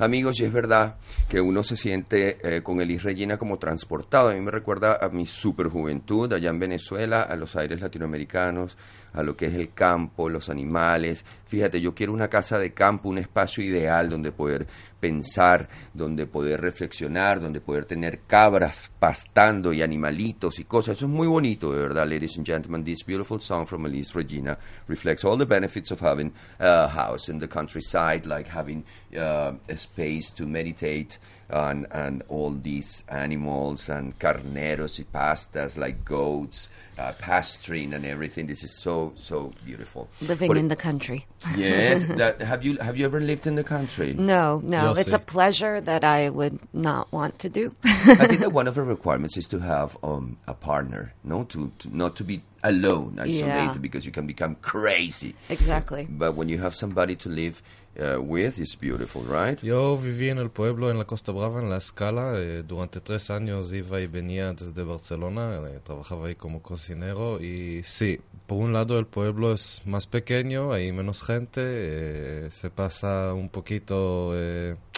[0.00, 0.94] Amigos, y es verdad
[1.28, 4.28] que uno se siente eh, con Elis Regina como transportado.
[4.28, 8.78] A mí me recuerda a mi superjuventud allá en Venezuela, a los aires latinoamericanos,
[9.12, 11.24] a lo que es el campo, los animales.
[11.46, 14.66] Fíjate, yo quiero una casa de campo, un espacio ideal donde poder
[15.00, 20.96] pensar, donde poder reflexionar, donde poder tener cabras pastando y animalitos y cosas.
[20.96, 22.84] Eso es muy bonito, de verdad, ladies and gentlemen.
[22.84, 27.38] This beautiful song from Elise Regina reflects all the benefits of having a house in
[27.38, 28.84] the countryside, like having
[29.16, 31.18] uh, a space to meditate
[31.50, 38.46] on, on all these animals and carneros y pastas like goats, uh, pasturing and everything.
[38.46, 40.08] This is so so beautiful.
[40.20, 41.26] Living But- in the country.
[41.56, 42.04] Yes.
[42.08, 44.12] that, have you have you ever lived in the country?
[44.14, 45.16] No, no, You'll it's see.
[45.16, 47.74] a pleasure that I would not want to do.
[47.84, 51.70] I think that one of the requirements is to have um, a partner, no, to,
[51.78, 53.74] to not to be alone, isolated, Yeah.
[53.80, 55.34] because you can become crazy.
[55.48, 56.06] Exactly.
[56.10, 57.62] But when you have somebody to live
[57.98, 59.60] uh, with, it's beautiful, right?
[59.62, 62.32] Yo viví en el pueblo, en la Costa Brava, en La Escala.
[62.36, 65.60] Eh, durante tres años iba y venía desde Barcelona.
[65.68, 67.40] eh, trabajaba ahí como cocinero.
[67.40, 71.60] Y sí, por un lado el pueblo es más pequeño, hay menos gente.
[71.64, 74.32] eh, se pasa un poquito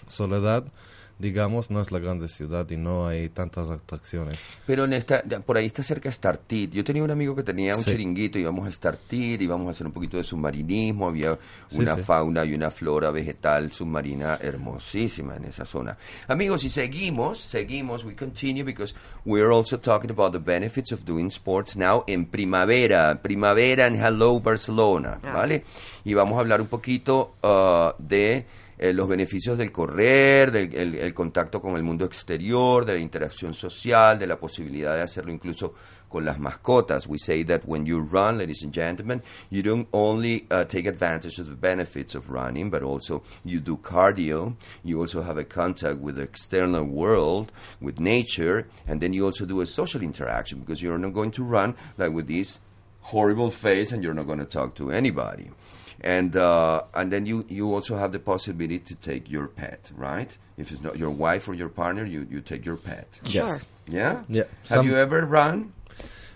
[0.09, 0.65] soledad.
[1.21, 4.47] Digamos, no es la grande ciudad y no hay tantas atracciones.
[4.67, 6.73] Pero en esta, por ahí está cerca Startit.
[6.73, 7.91] Yo tenía un amigo que tenía un Sí.
[7.91, 11.39] chiringuito, íbamos a Startit, íbamos a hacer un poquito de submarinismo, había
[11.73, 12.03] una sí.
[12.03, 15.99] fauna y una flora vegetal submarina hermosísima en esa zona.
[16.29, 18.95] Amigos, y seguimos, seguimos, we continue because
[19.27, 24.41] we're also talking about the benefits of doing sports now en primavera, primavera en Hello
[24.41, 25.33] Barcelona, Ah.
[25.35, 25.65] ¿vale?
[26.05, 28.47] Y vamos a hablar un poquito uh, de
[28.83, 32.99] eh, los beneficios del correr, del el, el contacto con el mundo exterior, de la
[32.99, 35.75] interacción social, de la posibilidad de hacerlo incluso
[36.09, 37.07] con las mascotas.
[37.07, 41.38] We say that when you run, ladies and gentlemen, you don't only uh, take advantage
[41.38, 44.57] of the benefits of running, but also you do cardio.
[44.83, 49.45] You also have a contact with the external world, with nature, and then you also
[49.45, 52.59] do a social interaction because you're not going to run like with this
[53.03, 55.51] horrible face and you're not going to talk to anybody
[56.03, 60.37] and uh, and then you you also have the possibility to take your pet right
[60.57, 63.47] if it's not your wife or your partner you you take your pet Sure.
[63.47, 63.67] Yes.
[63.89, 64.45] yeah Yeah.
[64.69, 65.73] have Some- you ever run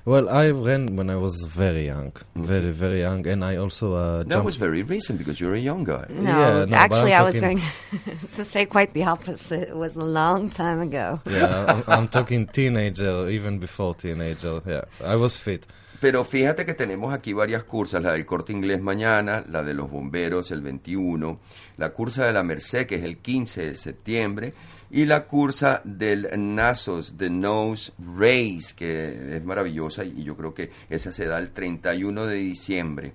[0.06, 4.18] Well, I ran when I was very young, very, very young, and I also uh,
[4.18, 4.44] that jumped.
[4.44, 7.60] was very recent because you're a young guy No, Yeah, no, actually, I'm was going
[8.36, 9.68] to say quite the opposite.
[9.72, 11.06] It was a long time ago.
[11.24, 14.60] Yeah, I'm, I'm talking teenager, even before teenager.
[14.66, 15.64] Yeah, I was fit.
[16.04, 19.90] Pero fíjate que tenemos aquí varias cursas, la del corte inglés mañana, la de los
[19.90, 21.40] bomberos el 21,
[21.78, 24.52] la cursa de la Merced que es el 15 de septiembre
[24.90, 30.70] y la cursa del Nasos, de Nose Race, que es maravillosa y yo creo que
[30.90, 33.14] esa se da el 31 de diciembre.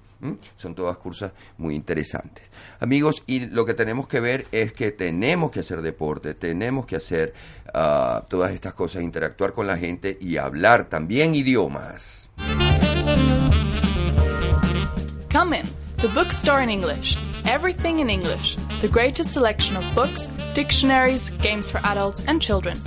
[0.55, 2.43] Son todas cursas muy interesantes.
[2.79, 6.95] Amigos, y lo que tenemos que ver es que tenemos que hacer deporte, tenemos que
[6.95, 7.35] hacer
[7.71, 12.29] ah, todas estas cosas, interactuar con la gente y hablar también idiomas.
[15.29, 15.67] Come in,
[15.97, 17.17] the bookstore in English.
[17.45, 18.55] Everything in English.
[18.81, 22.77] The greatest selection of books, dictionaries, games for adults and children.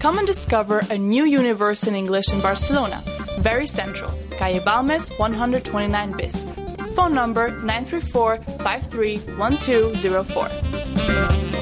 [0.00, 3.02] Come and discover a new universe in English in Barcelona.
[3.38, 4.10] Very central.
[4.38, 6.46] Calle Balmes 129 bis.
[6.94, 11.55] Phone number 934 531204.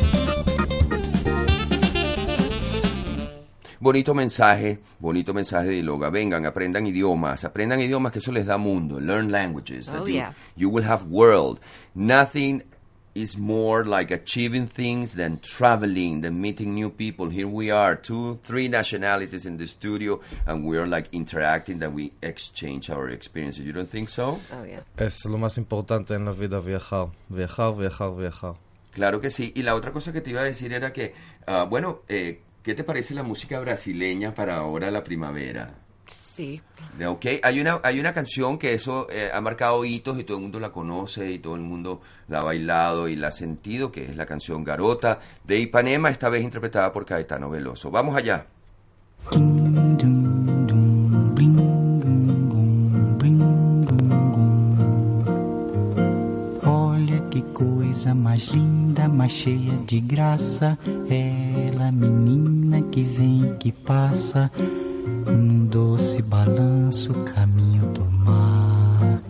[3.85, 6.09] Bonito mensaje, bonito mensaje de Iloga.
[6.09, 8.99] Vengan, aprendan idiomas, aprendan idiomas que eso les da mundo.
[8.99, 9.85] Learn languages.
[9.88, 10.33] that Oh, you, yeah.
[10.57, 11.61] you will have world.
[11.94, 12.62] Nothing
[13.14, 17.29] is more like achieving things than traveling, than meeting new people.
[17.29, 22.11] Here we are, two, three nationalities in the studio, and we're like interacting, that we
[22.23, 23.66] exchange our experiences.
[23.66, 24.40] You don't think so?
[24.51, 24.81] Oh, yeah.
[24.97, 27.11] Es lo más importante en la vida, viajar.
[27.29, 28.55] Viajar, viajar, viajar.
[28.94, 29.53] Claro que sí.
[29.55, 31.12] Y la otra cosa que te iba a decir era que,
[31.47, 35.74] ah, bueno, eh, ¿qué te parece la música brasileña para ahora la primavera?
[36.07, 36.61] Sí.
[37.07, 40.42] Ok, hay una, hay una canción que eso eh, ha marcado hitos y todo el
[40.42, 44.05] mundo la conoce y todo el mundo la ha bailado y la ha sentido, que
[44.05, 47.90] es la canción Garota de Ipanema, esta vez interpretada por Caetano Veloso.
[47.90, 48.46] Vamos allá.
[56.66, 60.79] Olha que coisa mais linda, mais cheia de graça.
[61.85, 64.51] Ela, menina que vem e que passa,
[65.27, 69.20] num doce balanço, caminho do mar.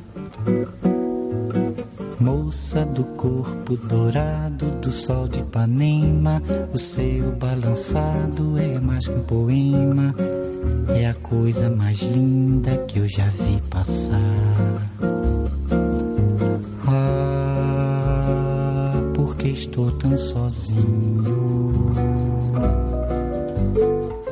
[2.20, 6.40] Moça do corpo dourado do sol de Ipanema,
[6.72, 10.14] o seu balançado é mais que um poema.
[10.96, 14.80] É a coisa mais linda que eu já vi passar.
[16.86, 22.13] Ah, porque estou tão sozinho.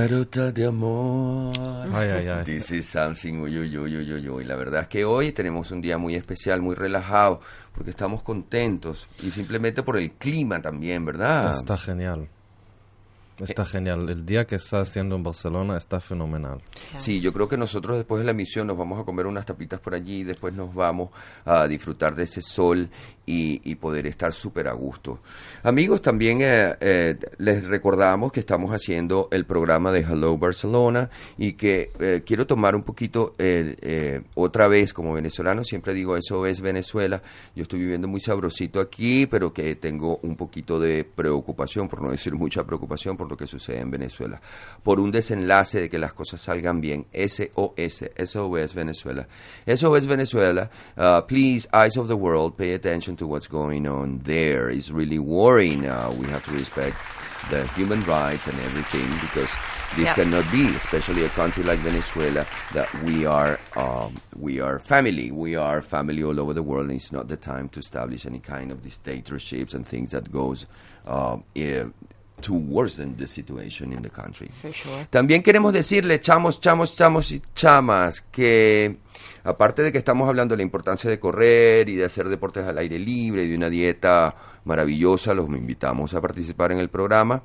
[0.00, 1.52] Garota de amor.
[1.92, 2.44] Ay, ay, ay.
[2.46, 3.34] This is something.
[3.34, 4.44] Uy, uy, uy, uy, uy.
[4.44, 7.42] La verdad es que hoy tenemos un día muy especial, muy relajado,
[7.74, 11.50] porque estamos contentos y simplemente por el clima también, ¿verdad?
[11.50, 12.30] Está genial.
[13.38, 14.08] Está genial.
[14.08, 16.60] El día que está haciendo en Barcelona está fenomenal.
[16.96, 19.80] Sí, yo creo que nosotros después de la emisión nos vamos a comer unas tapitas
[19.80, 21.10] por allí y después nos vamos
[21.44, 22.88] a disfrutar de ese sol
[23.30, 25.20] y, poder estar súper a gusto.
[25.62, 31.08] Amigos, también eh, eh, les recordamos que estamos haciendo el programa de Hello Barcelona
[31.38, 33.34] y que eh, quiero tomar un poquito
[34.34, 37.22] otra vez como venezolano, siempre digo eso es Venezuela,
[37.54, 42.10] yo estoy viviendo muy sabrosito aquí, pero que tengo un poquito de preocupación, por no
[42.10, 44.40] decir mucha preocupación por lo que sucede en Venezuela,
[44.82, 49.26] por un desenlace de que las cosas salgan bien, SOS, SOS Venezuela.
[49.66, 54.70] SOS Venezuela, uh, please, eyes of the world, pay attention to what's going on there
[54.70, 55.86] is really worrying.
[55.86, 56.96] Uh, we have to respect
[57.50, 59.52] the human rights and everything because
[59.96, 60.16] this Yep.
[60.16, 65.30] cannot be, especially a country like Venezuela, that we are um, we are family.
[65.32, 68.40] We are family all over the world, and it's not the time to establish any
[68.40, 70.66] kind of dictatorships and things that goes
[71.56, 71.84] eh,
[72.40, 74.50] to worsen the situation in the country.
[74.72, 75.06] Sure.
[75.10, 78.96] También queremos decirle, chamos, chamos, chamos y chamas, que
[79.44, 82.78] aparte de que estamos hablando de la importancia de correr y de hacer deportes al
[82.78, 84.34] aire libre y de una dieta
[84.64, 87.42] maravillosa, los invitamos a participar en el programa.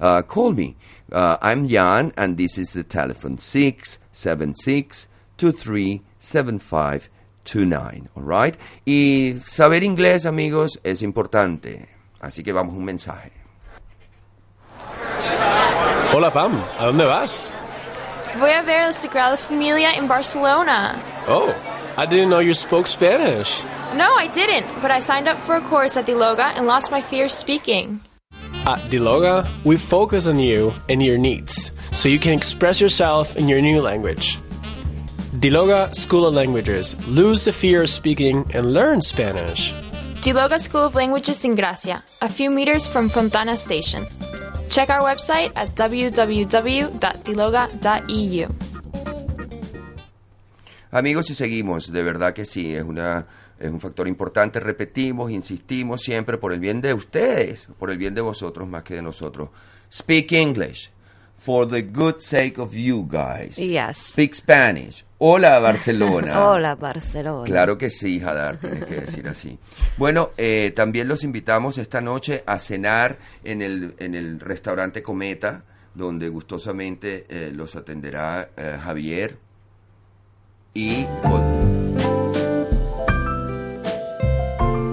[0.00, 0.76] Uh, call me.
[1.12, 5.06] Uh, I'm Jan, and this is the telephone 676
[5.38, 8.08] 237529.
[8.16, 8.56] All right?
[8.84, 11.88] Y saber inglés, amigos, es importante.
[12.20, 13.32] Así que vamos a un mensaje.
[16.14, 17.50] Hola Pam, ¿a dónde vas?
[18.38, 21.00] Voy a ver la Sagrada Familia in Barcelona.
[21.26, 21.54] Oh,
[21.96, 23.64] I didn't know you spoke Spanish.
[23.96, 27.00] No, I didn't, but I signed up for a course at Diloga and lost my
[27.00, 28.02] fear speaking.
[28.66, 33.48] At Diloga, we focus on you and your needs, so you can express yourself in
[33.48, 34.38] your new language.
[35.40, 36.94] Diloga School of Languages.
[37.08, 39.72] Lose the fear of speaking and learn Spanish.
[40.20, 44.06] Diloga School of Languages in Gracia, a few meters from Fontana Station.
[44.72, 48.48] Check our website at www.diloga.eu.
[50.90, 53.26] Amigos, y seguimos, de verdad que sí, es una
[53.58, 58.14] es un factor importante, repetimos, insistimos siempre por el bien de ustedes, por el bien
[58.14, 59.50] de vosotros más que de nosotros.
[59.92, 60.90] Speak English
[61.44, 63.58] for the good sake of you guys.
[63.58, 63.96] Yes.
[63.98, 65.04] Speak Spanish.
[65.18, 66.48] Hola Barcelona.
[66.48, 67.44] Hola, Barcelona.
[67.44, 69.58] Claro que sí, Hadar, tienes que decir así.
[69.96, 75.64] Bueno, eh, también los invitamos esta noche a cenar en el, en el restaurante Cometa,
[75.94, 79.36] donde gustosamente eh, los atenderá eh, Javier.
[80.74, 81.06] Y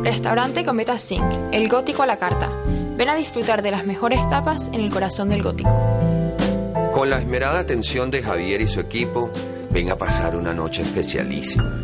[0.04, 2.50] Restaurante Cometa Zinc, el gótico a la carta.
[2.98, 5.70] Ven a disfrutar de las mejores tapas en el corazón del gótico.
[7.00, 9.32] Con la esmerada atención de Javier y su equipo,
[9.70, 11.82] ven a pasar una noche especialísima.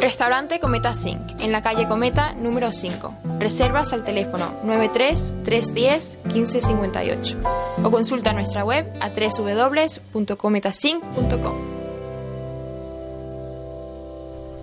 [0.00, 3.18] Restaurante Cometa Zinc, en la calle Cometa número 5.
[3.38, 7.36] Reservas al teléfono 93-310-1558
[7.84, 11.77] o consulta nuestra web a www.cometazinc.com.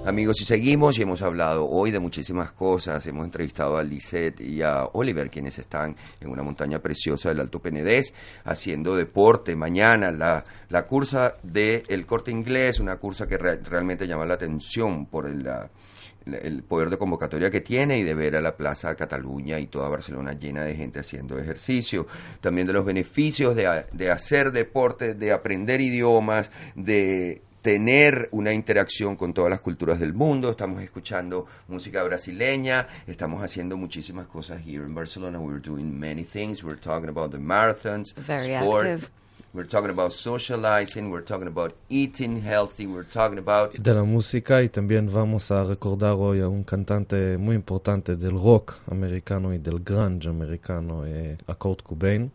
[0.06, 3.08] Amigos, y seguimos y hemos hablado hoy de muchísimas cosas.
[3.08, 7.60] Hemos entrevistado a Lisette y a Oliver, quienes están en una montaña preciosa del Alto
[7.60, 9.56] Penedés haciendo deporte.
[9.56, 15.08] Mañana la, la cursa del corte inglés, una cursa que re- realmente llama la atención
[15.08, 15.44] por el,
[16.68, 20.34] poder de convocatoria que tiene y de ver a la Plaza Cataluña y toda Barcelona
[20.34, 22.06] llena de gente haciendo ejercicio.
[22.42, 29.16] También de los beneficios de, de hacer deporte, de aprender idiomas, de tener una interacción
[29.16, 30.52] con todas las culturas del mundo.
[30.52, 35.40] Estamos escuchando música brasileña, estamos haciendo muchísimas cosas here in Barcelona.
[35.40, 36.64] We're doing many things.
[36.64, 38.86] We're talking about the marathons, Very sport.
[38.86, 39.10] active.
[39.56, 41.10] We're talking about socializing.
[41.10, 42.86] We're talking about eating healthy.
[42.86, 47.40] We're talking about de la música y también vamos a recordar hoy a un cantante
[47.40, 52.32] muy importante del rock americano y del grunge americano, eh, a Kurt Cobain,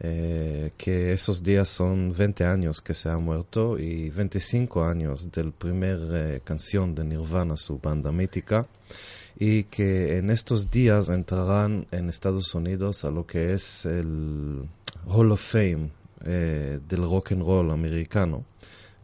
[0.00, 5.52] eh, que esos días son 20 años que se ha muerto y 25 años del
[5.52, 8.66] primer eh, canción de Nirvana, su banda mítica,
[9.38, 14.68] y que en estos días entrarán en Estados Unidos a lo que es el
[15.06, 15.90] Hall of Fame
[16.24, 18.44] eh, del rock and roll americano.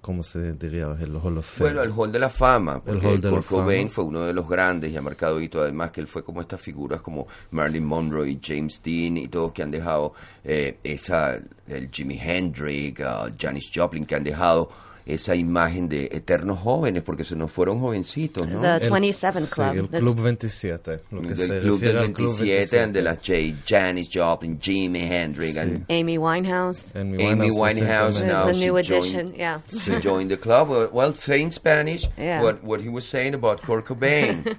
[0.04, 0.94] ¿Cómo se diría?
[1.00, 1.70] El Hall of Fame.
[1.70, 4.20] Bueno, el Hall de la Fama, El porque Hall de la Kurt Cobain fue uno
[4.20, 7.26] de los grandes y ha marcado hito, además que él fue como estas figuras como
[7.52, 10.12] Marilyn Monroe y James Dean y todos que han dejado
[10.44, 14.68] eh, esa, el Jimi Hendrix, uh, Janis Joplin, que han dejado
[15.06, 18.60] esa imagen de eternos jóvenes, porque se nos fueron jovencitos, ¿no?
[18.78, 19.74] The 27 Sí, Club.
[19.76, 21.00] el The- Club 27.
[21.10, 23.32] Lo que se del Club del refiere al Club 27, de las J,
[23.66, 26.96] Janis Joplin, Jimi Hendrix, and Amy Winehouse.
[26.96, 29.60] Amy Amy Winehouse Winehouse There's now a she new joined- addition, yeah.
[29.68, 30.68] She joined the club.
[30.70, 32.42] Well, well, say in Spanish Yeah.
[32.42, 34.44] what what he was saying about Kurt Cobain.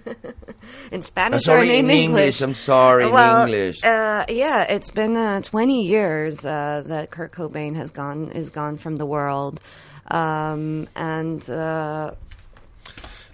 [0.92, 2.42] In I'm Spanish sorry, or in, in English.
[2.42, 3.84] I'm sorry, in English.
[3.84, 8.78] Uh, yeah, it's been uh, 20 years uh, that Kurt Cobain has gone is gone
[8.78, 9.60] from the world,
[10.12, 12.12] um, and uh,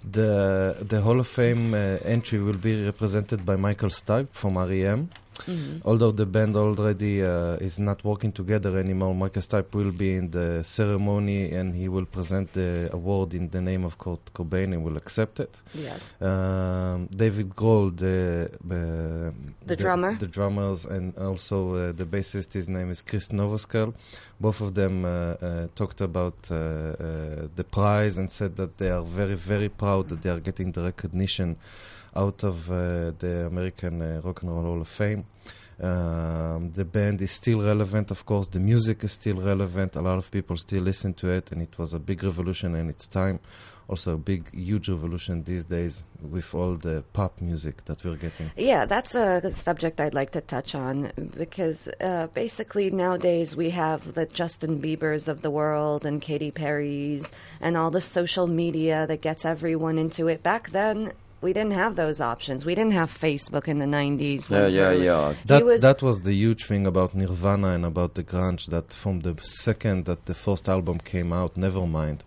[0.04, 5.10] The, the Hall of Fame uh, entry will be represented by Michael Stipe from REM.
[5.46, 5.80] Mhm.
[5.84, 10.30] Although the band already uh, is not working together anymore, Michael Stipe will be in
[10.30, 14.84] the ceremony and he will present the award in the name of Kurt Cobain and
[14.84, 15.60] will accept it.
[15.74, 16.12] Yes.
[16.20, 19.30] Um, David Grohl, the, uh,
[19.66, 20.16] The drummer.
[20.18, 22.52] the drummers, and also uh, the bassist.
[22.54, 23.94] His name is Chris Novoskel.
[24.40, 28.90] Both of them uh, uh, talked about uh, uh, the prize and said that they
[28.90, 31.56] are very, very proud that they are getting the recognition
[32.14, 35.24] out of uh, the American uh, Rock and Roll Hall of Fame.
[35.80, 38.46] Um, the band is still relevant, of course.
[38.46, 39.96] The music is still relevant.
[39.96, 42.88] A lot of people still listen to it, and it was a big revolution in
[42.88, 43.40] its time.
[43.88, 48.50] Also, a big, huge revolution these days with all the pop music that we're getting.
[48.56, 54.14] Yeah, that's a subject I'd like to touch on because uh, basically nowadays we have
[54.14, 59.20] the Justin Biebers of the world and Katy Perry's and all the social media that
[59.20, 60.44] gets everyone into it.
[60.44, 62.64] Back then, we didn't have those options.
[62.64, 64.48] We didn't have Facebook in the 90s.
[64.48, 65.34] Yeah, yeah, really- yeah.
[65.46, 68.66] That was, that was the huge thing about Nirvana and about the grunge.
[68.66, 72.20] That from the second that the first album came out, Nevermind,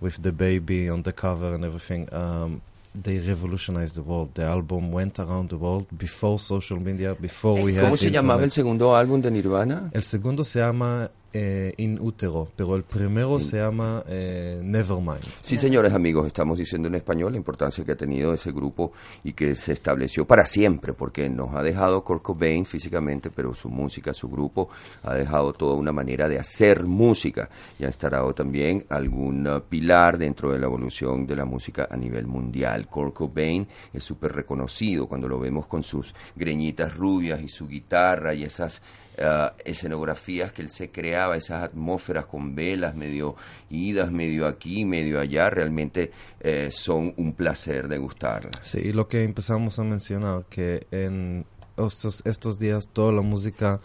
[0.00, 2.62] with the baby on the cover and everything, um,
[2.94, 4.34] they revolutionized the world.
[4.34, 7.84] The album went around the world before social media, before we had.
[7.84, 8.52] ¿Cómo se llamaba el internet.
[8.52, 9.90] segundo álbum de Nirvana?
[9.92, 15.24] El segundo se llama eh, In Utero, pero el primero se llama eh, Nevermind.
[15.40, 18.92] Sí, señores amigos, estamos diciendo en español la importancia que ha tenido ese grupo
[19.24, 23.68] y que se estableció para siempre, porque nos ha dejado Kurt Cobain físicamente, pero su
[23.68, 24.68] música, su grupo,
[25.02, 30.18] ha dejado toda una manera de hacer música y ha instalado también algún uh, pilar
[30.18, 32.86] dentro de la evolución de la música a nivel mundial.
[32.88, 38.34] Kurt Cobain es súper reconocido cuando lo vemos con sus greñitas rubias y su guitarra
[38.34, 38.82] y esas
[39.16, 43.36] eh, escenografías que él se creaba, esas atmósferas con velas medio
[43.70, 46.10] idas, medio aquí, medio allá, realmente
[46.40, 48.52] eh, son un placer de gustarlas.
[48.62, 51.44] Sí, y lo que empezamos a mencionar, que en
[51.76, 53.80] estos, estos días toda la música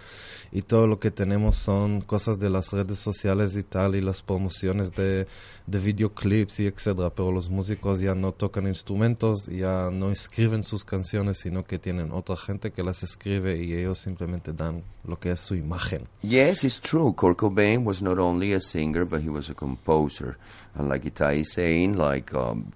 [0.51, 4.21] y todo lo que tenemos son cosas de las redes sociales y tal, y las
[4.21, 5.27] promociones de,
[5.65, 10.83] de videoclips y etcétera, pero los músicos ya no tocan instrumentos, ya no escriben sus
[10.83, 15.31] canciones, sino que tienen otra gente que las escribe y ellos simplemente dan lo que
[15.31, 16.07] es su imagen.
[16.21, 17.13] Yes, it's true.
[17.13, 20.37] Kurt Cobain was not only a singer, but he was a composer.
[20.75, 22.71] And like Itai is saying, like um,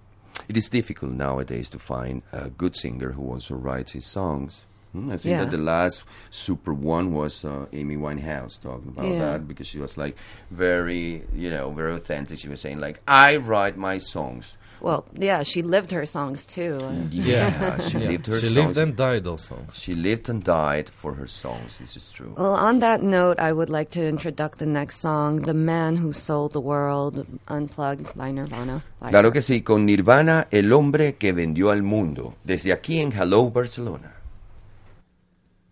[0.48, 4.66] it is difficult nowadays to find a good singer who also writes his songs.
[4.94, 5.46] Hmm, I think Yeah.
[5.46, 9.20] that the last super one was uh, Amy Winehouse talking about Yeah.
[9.20, 10.16] that because she was like
[10.50, 12.40] very, you know, very authentic.
[12.40, 16.80] She was saying like, "I write my songs." Well, yeah, she lived her songs too.
[17.12, 18.10] Yeah, she Yeah.
[18.10, 18.42] lived her songs.
[18.42, 18.56] She songs.
[18.56, 19.56] lived and died also.
[19.72, 21.78] She lived and died for her songs.
[21.78, 22.34] This is true.
[22.36, 26.12] Well, on that note, I would like to introduce the next song, The Man Who
[26.14, 28.82] Sold the World, Unplugged by Nirvana.
[29.00, 33.12] By Claro que sí, con Nirvana, el hombre que vendió al mundo, desde aquí en
[33.12, 34.16] Hello Barcelona.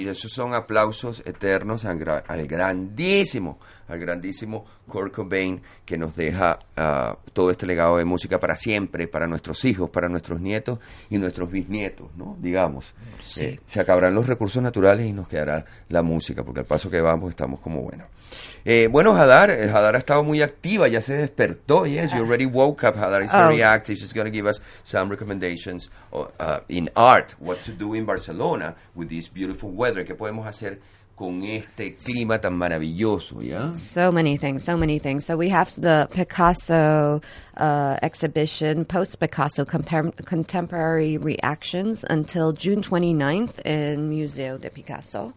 [0.00, 6.14] y esos son aplausos eternos al, gra- al grandísimo, al grandísimo Kurt Cobain, que nos
[6.14, 10.78] deja ah, todo este legado de música para siempre, para nuestros hijos, para nuestros nietos
[11.08, 12.36] y nuestros bisnietos, ¿no?
[12.40, 12.92] Digamos.
[13.24, 13.44] Sí.
[13.44, 17.00] Eh, se acabarán los recursos naturales y nos quedará la música, porque al paso que
[17.00, 18.04] vamos estamos como bueno.
[18.64, 21.86] Eh, bueno, Hadar, eh, Hadar ha estado muy activa, ya se despertó.
[21.86, 22.94] Yes, you already woke up.
[22.96, 23.66] Hadar is very Oh.
[23.66, 23.96] active.
[23.98, 28.04] She's going to give us some recommendations uh, uh, in art, what to do in
[28.04, 30.04] Barcelona with this beautiful weather.
[30.04, 30.78] ¿Qué podemos hacer
[31.20, 33.68] con este clima tan maravilloso, ya?
[33.68, 35.26] So many things, so many things.
[35.26, 37.20] So we have the Picasso
[37.58, 45.34] uh, exhibition, post Picasso contemporary reactions until June 29th in Museo de Picasso.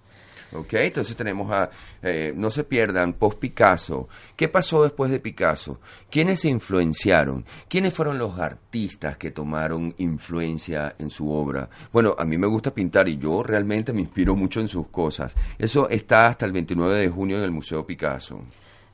[0.55, 1.69] Ok, entonces tenemos a,
[2.01, 4.07] eh, no se pierdan, post Picasso.
[4.35, 5.79] ¿Qué pasó después de Picasso?
[6.11, 7.45] ¿Quiénes se influenciaron?
[7.67, 11.69] ¿Quiénes fueron los artistas que tomaron influencia en su obra?
[11.91, 15.35] Bueno, a mí me gusta pintar y yo realmente me inspiro mucho en sus cosas.
[15.57, 18.39] Eso está hasta el 29 de junio en el Museo Picasso.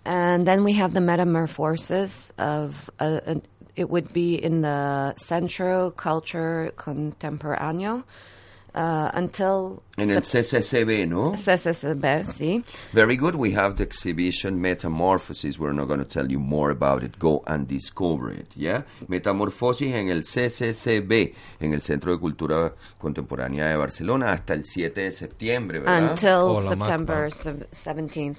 [0.05, 3.35] And then we have the metamorphosis of, uh, uh,
[3.75, 8.05] it would be in the Centro Culture Contemporáneo
[8.75, 11.33] uh, until En el CCCB, ¿no?
[11.35, 12.63] CCCB, sí.
[12.93, 13.35] Very good.
[13.35, 15.59] We have the exhibition Metamorphosis.
[15.59, 17.17] We're not going to tell you more about it.
[17.19, 18.83] Go and discover it, yeah?
[19.07, 25.01] Metamorfosis en el CCCB, en el Centro de Cultura Contemporánea de Barcelona, hasta el 7
[25.01, 26.11] de septiembre, ¿verdad?
[26.11, 27.29] Until September MACBA.
[27.31, 28.37] sev- 17th.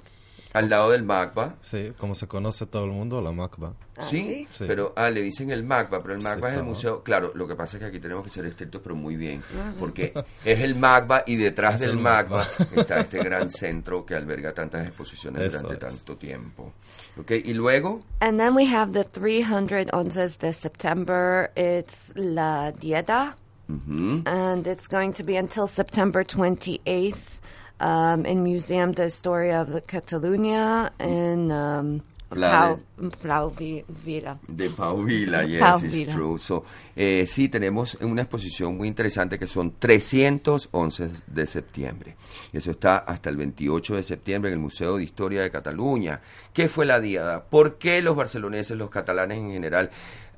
[0.53, 1.55] Al lado del MACBA.
[1.61, 3.73] Sí, como se conoce todo el mundo, la MACBA.
[4.09, 4.47] ¿Sí?
[4.51, 4.65] Sí.
[4.67, 6.63] pero ah, le dicen el MACBA, pero el MACBA es el claro.
[6.65, 7.03] museo.
[7.03, 9.71] Claro, lo que pasa es que aquí tenemos que ser estrictos, pero muy bien, Ah,
[9.79, 10.11] porque
[10.43, 12.45] es el MACBA y detrás Es del MACBA.
[12.75, 15.79] está este gran centro que alberga tantas exposiciones Eso durante es.
[15.91, 16.73] tanto tiempo.
[17.17, 17.31] ¿Ok?
[17.31, 21.51] Y luego, And then we have the 311 de September.
[21.55, 23.37] It's La Dieta.
[23.69, 27.39] ujú, and it's going to be until September 28th
[27.81, 34.37] um, in Museum de Historia of Catalunya in um, Pla- Pau, Pau Vi- Vila.
[34.47, 36.13] de Pau Vila, yes, Pau it's Vila.
[36.13, 36.39] true.
[36.39, 36.63] So,
[36.95, 42.15] eh, sí, tenemos una exposición muy interesante que son 311 de septiembre.
[42.53, 46.21] Eso está hasta el 28 de septiembre en el Museo de Historia de Cataluña.
[46.53, 47.43] ¿Qué fue la diada?
[47.43, 49.89] ¿Por qué los barceloneses, los catalanes en general,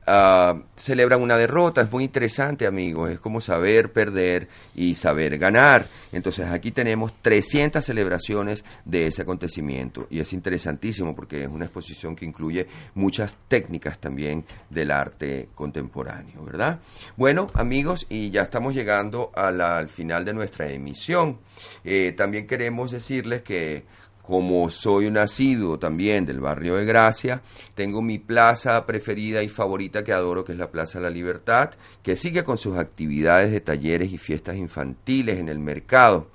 [0.08, 1.82] ah, celebran una derrota?
[1.82, 3.12] Es muy interesante, amigos.
[3.12, 5.88] Es como saber perder y saber ganar.
[6.12, 12.16] Entonces aquí tenemos 300 celebraciones de ese acontecimiento y es interesantísimo porque es una exposición
[12.16, 16.80] que incluye muchas técnicas también del arte contemporáneo, ¿verdad?
[17.18, 21.39] Bueno, amigos, y ya estamos llegando al final de nuestra emisión.
[21.84, 23.84] Eh, también queremos decirles que
[24.24, 27.41] como soy un asiduo también del barrio de Gracia,
[27.76, 31.71] tengo mi plaza preferida y favorita que adoro, que es la Plaza de la Libertad,
[32.01, 36.30] que sigue con sus actividades de talleres y fiestas infantiles en el mercado.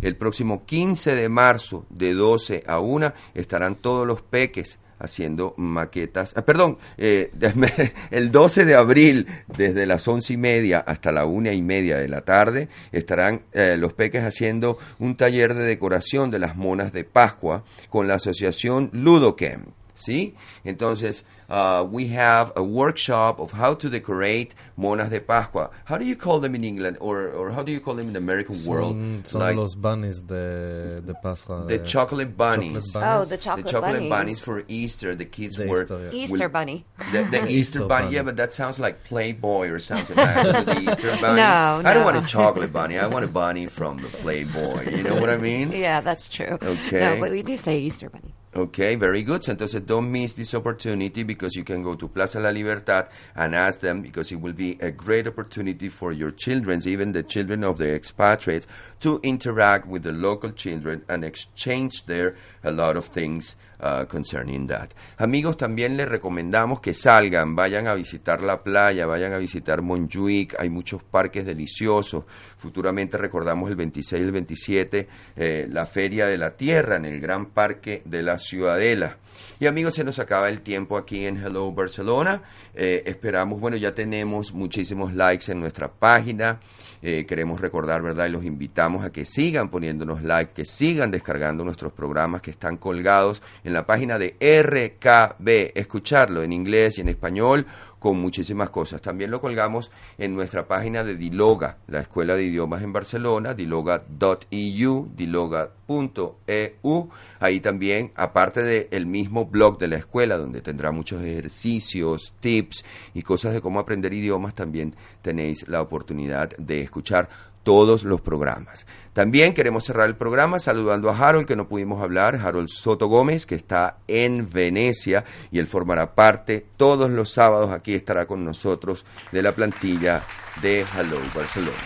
[0.00, 6.32] El próximo 15 de marzo, de 12 a 1, estarán todos los peques haciendo maquetas.
[6.36, 7.30] ah, perdón, eh,
[8.10, 9.26] el 12 de abril,
[9.56, 13.76] desde las once y media hasta la una y media de la tarde, estarán eh,
[13.78, 18.90] los peques haciendo un taller de decoración de las monas de Pascua con la asociación
[18.92, 19.68] Ludocamp.
[19.94, 20.36] ¿Sí?
[20.62, 25.70] Entonces, uh, we have a workshop of how to decorate monas de Pascua.
[25.86, 28.12] How do you call them in England, or, or how do you call them in
[28.12, 28.92] the American world?
[28.94, 31.64] Son, son Like- los bunnies de, de Pascua.
[31.66, 32.92] The de- chocolate bunnies.
[32.92, 34.10] Chocolate Oh, the chocolate, the chocolate bunnies.
[34.10, 35.14] bunnies for Easter.
[35.14, 36.10] The kids The were Easter, yeah.
[36.12, 36.84] Easter bunny.
[37.12, 40.16] The, the Easter Easter bunny, yeah, but that sounds like Playboy or something.
[40.16, 41.36] Like the Easter bunny.
[41.36, 42.12] No, I don't no.
[42.12, 42.98] want a chocolate bunny.
[42.98, 44.94] I want a bunny from the Playboy.
[44.96, 45.72] You know what I mean?
[45.78, 46.58] Yeah, that's true.
[46.60, 47.00] Okay.
[47.00, 48.34] No, but we do say Easter bunny.
[48.56, 49.44] Okay, very good.
[49.44, 53.54] So, entonces, don't miss this opportunity because you can go to Plaza La Libertad and
[53.54, 57.62] ask them because it will be a great opportunity for your children, even the children
[57.62, 58.66] of the expatriates,
[59.00, 64.66] to interact with the local children and exchange there a lot of things uh, concerning
[64.66, 64.90] that.
[65.16, 70.56] Amigos, también les recomendamos que salgan, vayan a visitar la playa, vayan a visitar Montjuic,
[70.58, 72.24] hay muchos parques deliciosos.
[72.56, 77.20] Futuramente recordamos el 26 y el 27, eh, la Feria de la Tierra en el
[77.20, 79.16] Gran Parque de la Ciudadela.
[79.60, 82.42] Y amigos, se nos acaba el tiempo aquí en Hello Barcelona.
[82.74, 86.60] Eh, esperamos, bueno, ya tenemos muchísimos likes en nuestra página.
[87.02, 88.26] Eh, queremos recordar, ¿verdad?
[88.26, 92.76] Y los invitamos a que sigan poniéndonos like, que sigan descargando nuestros programas que están
[92.76, 95.78] colgados en la página de RKB.
[95.78, 97.66] Escucharlo en inglés y en español
[97.98, 99.00] con muchísimas cosas.
[99.02, 105.08] También lo colgamos en nuestra página de Diloga, la Escuela de Idiomas en Barcelona, diloga.eu,
[105.14, 107.08] diloga.eu.
[107.40, 112.84] Ahí también, aparte del mismo blog de la escuela, donde tendrá muchos ejercicios, tips
[113.14, 117.28] y cosas de cómo aprender idiomas, también tenéis la oportunidad de escuchar
[117.68, 118.86] todos los programas.
[119.12, 123.44] También queremos cerrar el programa saludando a Harold, que no pudimos hablar, Harold Soto Gómez,
[123.44, 129.04] que está en Venecia y él formará parte todos los sábados, aquí estará con nosotros
[129.32, 130.22] de la plantilla
[130.62, 131.76] de Hello Barcelona.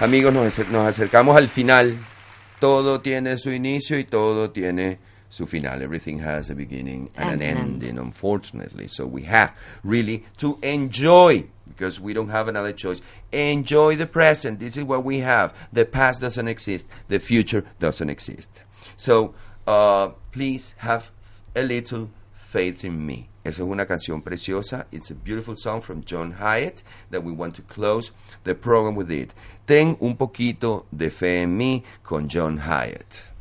[0.00, 1.98] Amigos, nos, acer- nos acercamos al final.
[2.58, 5.82] Todo tiene su inicio y todo tiene su final.
[5.82, 7.82] Everything has a beginning and an And an end.
[7.84, 8.88] ending, unfortunately.
[8.88, 9.52] So we have
[9.84, 11.44] really to enjoy
[11.76, 13.00] because we don't have another choice.
[13.32, 14.60] Enjoy the present.
[14.60, 15.54] This is what we have.
[15.72, 16.86] The past doesn't exist.
[17.08, 18.62] The future doesn't exist.
[18.96, 19.34] So
[19.66, 21.10] uh, please have
[21.54, 23.28] a little faith in me.
[23.44, 24.86] Esa es una canción preciosa.
[24.90, 28.10] It's a beautiful song from John Hyatt that we want to close
[28.42, 29.32] the program with it.
[29.66, 33.35] Ten un poquito de fe en mí con John Hyatt.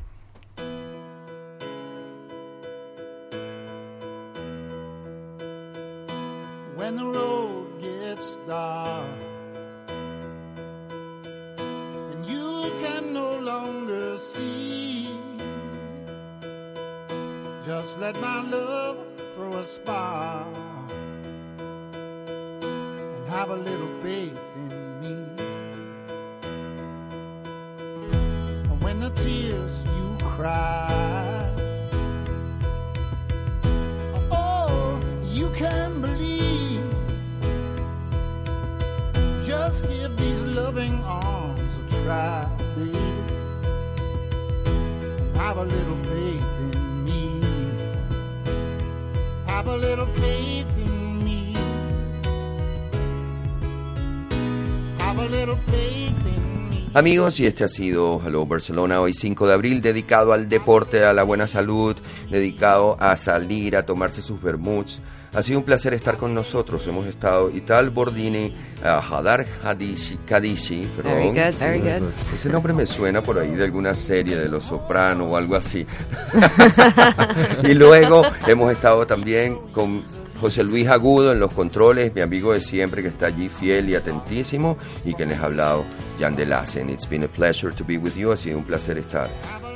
[57.06, 61.14] Amigos, y este ha sido Hello Barcelona hoy 5 de abril, dedicado al deporte, a
[61.14, 61.95] la buena salud,
[62.32, 65.01] dedicado a salir, a tomarse sus vermuts.
[65.32, 66.88] Ha sido un placer estar con nosotros.
[66.88, 71.14] Hemos estado Ital Bordini, uh, Hadar Hadishi, Kadishi, perdón.
[71.14, 72.10] Very good, very good.
[72.34, 75.86] Ese nombre me suena por ahí de alguna serie de Los Sopranos o algo así.
[77.64, 80.01] y luego hemos estado también con
[80.41, 83.95] José Luis Agudo en los controles, mi amigo de siempre que está allí fiel y
[83.95, 85.86] atentísimo y que les ha hablado
[86.20, 86.89] Jan de Lassen.
[86.89, 88.32] It's been a pleasure to be with you.
[88.32, 89.30] Ha sido un placer estar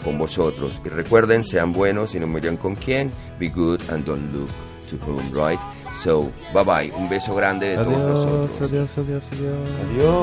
[0.04, 0.82] con vosotros.
[0.86, 3.12] Y recuerden, sean buenos y no miren con quién.
[3.40, 4.50] Be good and don't look
[4.90, 5.60] to whom, right?
[5.94, 6.92] So, bye bye.
[6.96, 8.62] Un beso grande de todos nosotros.
[8.62, 10.20] Adiós, adiós, adiós, adiós.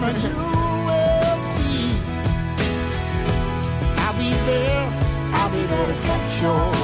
[0.00, 0.30] But you
[0.86, 1.90] will see.
[3.98, 4.86] I'll be there.
[5.34, 6.75] I'll be there to catch your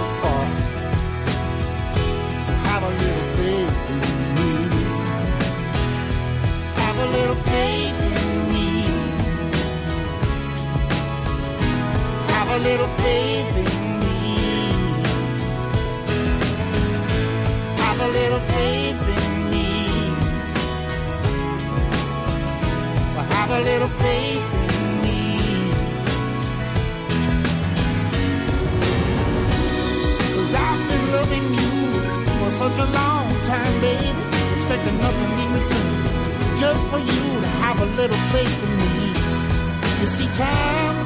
[12.62, 14.36] little faith in me.
[17.82, 19.68] Have a little faith in me.
[23.14, 25.20] Well, have a little faith in me.
[30.34, 31.72] Cause I've been loving you
[32.38, 34.10] for such a long time, baby.
[34.54, 35.92] Expecting nothing in return.
[36.58, 39.08] Just for you to have a little faith in me.
[40.00, 41.01] You see, time,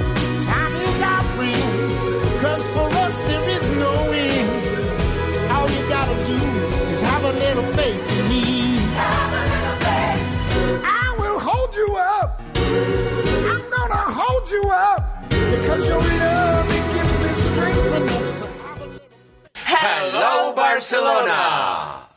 [19.65, 22.09] Hello Barcelona.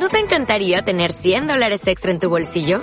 [0.00, 2.82] ¿No te encantaría tener 100 dólares extra en tu bolsillo?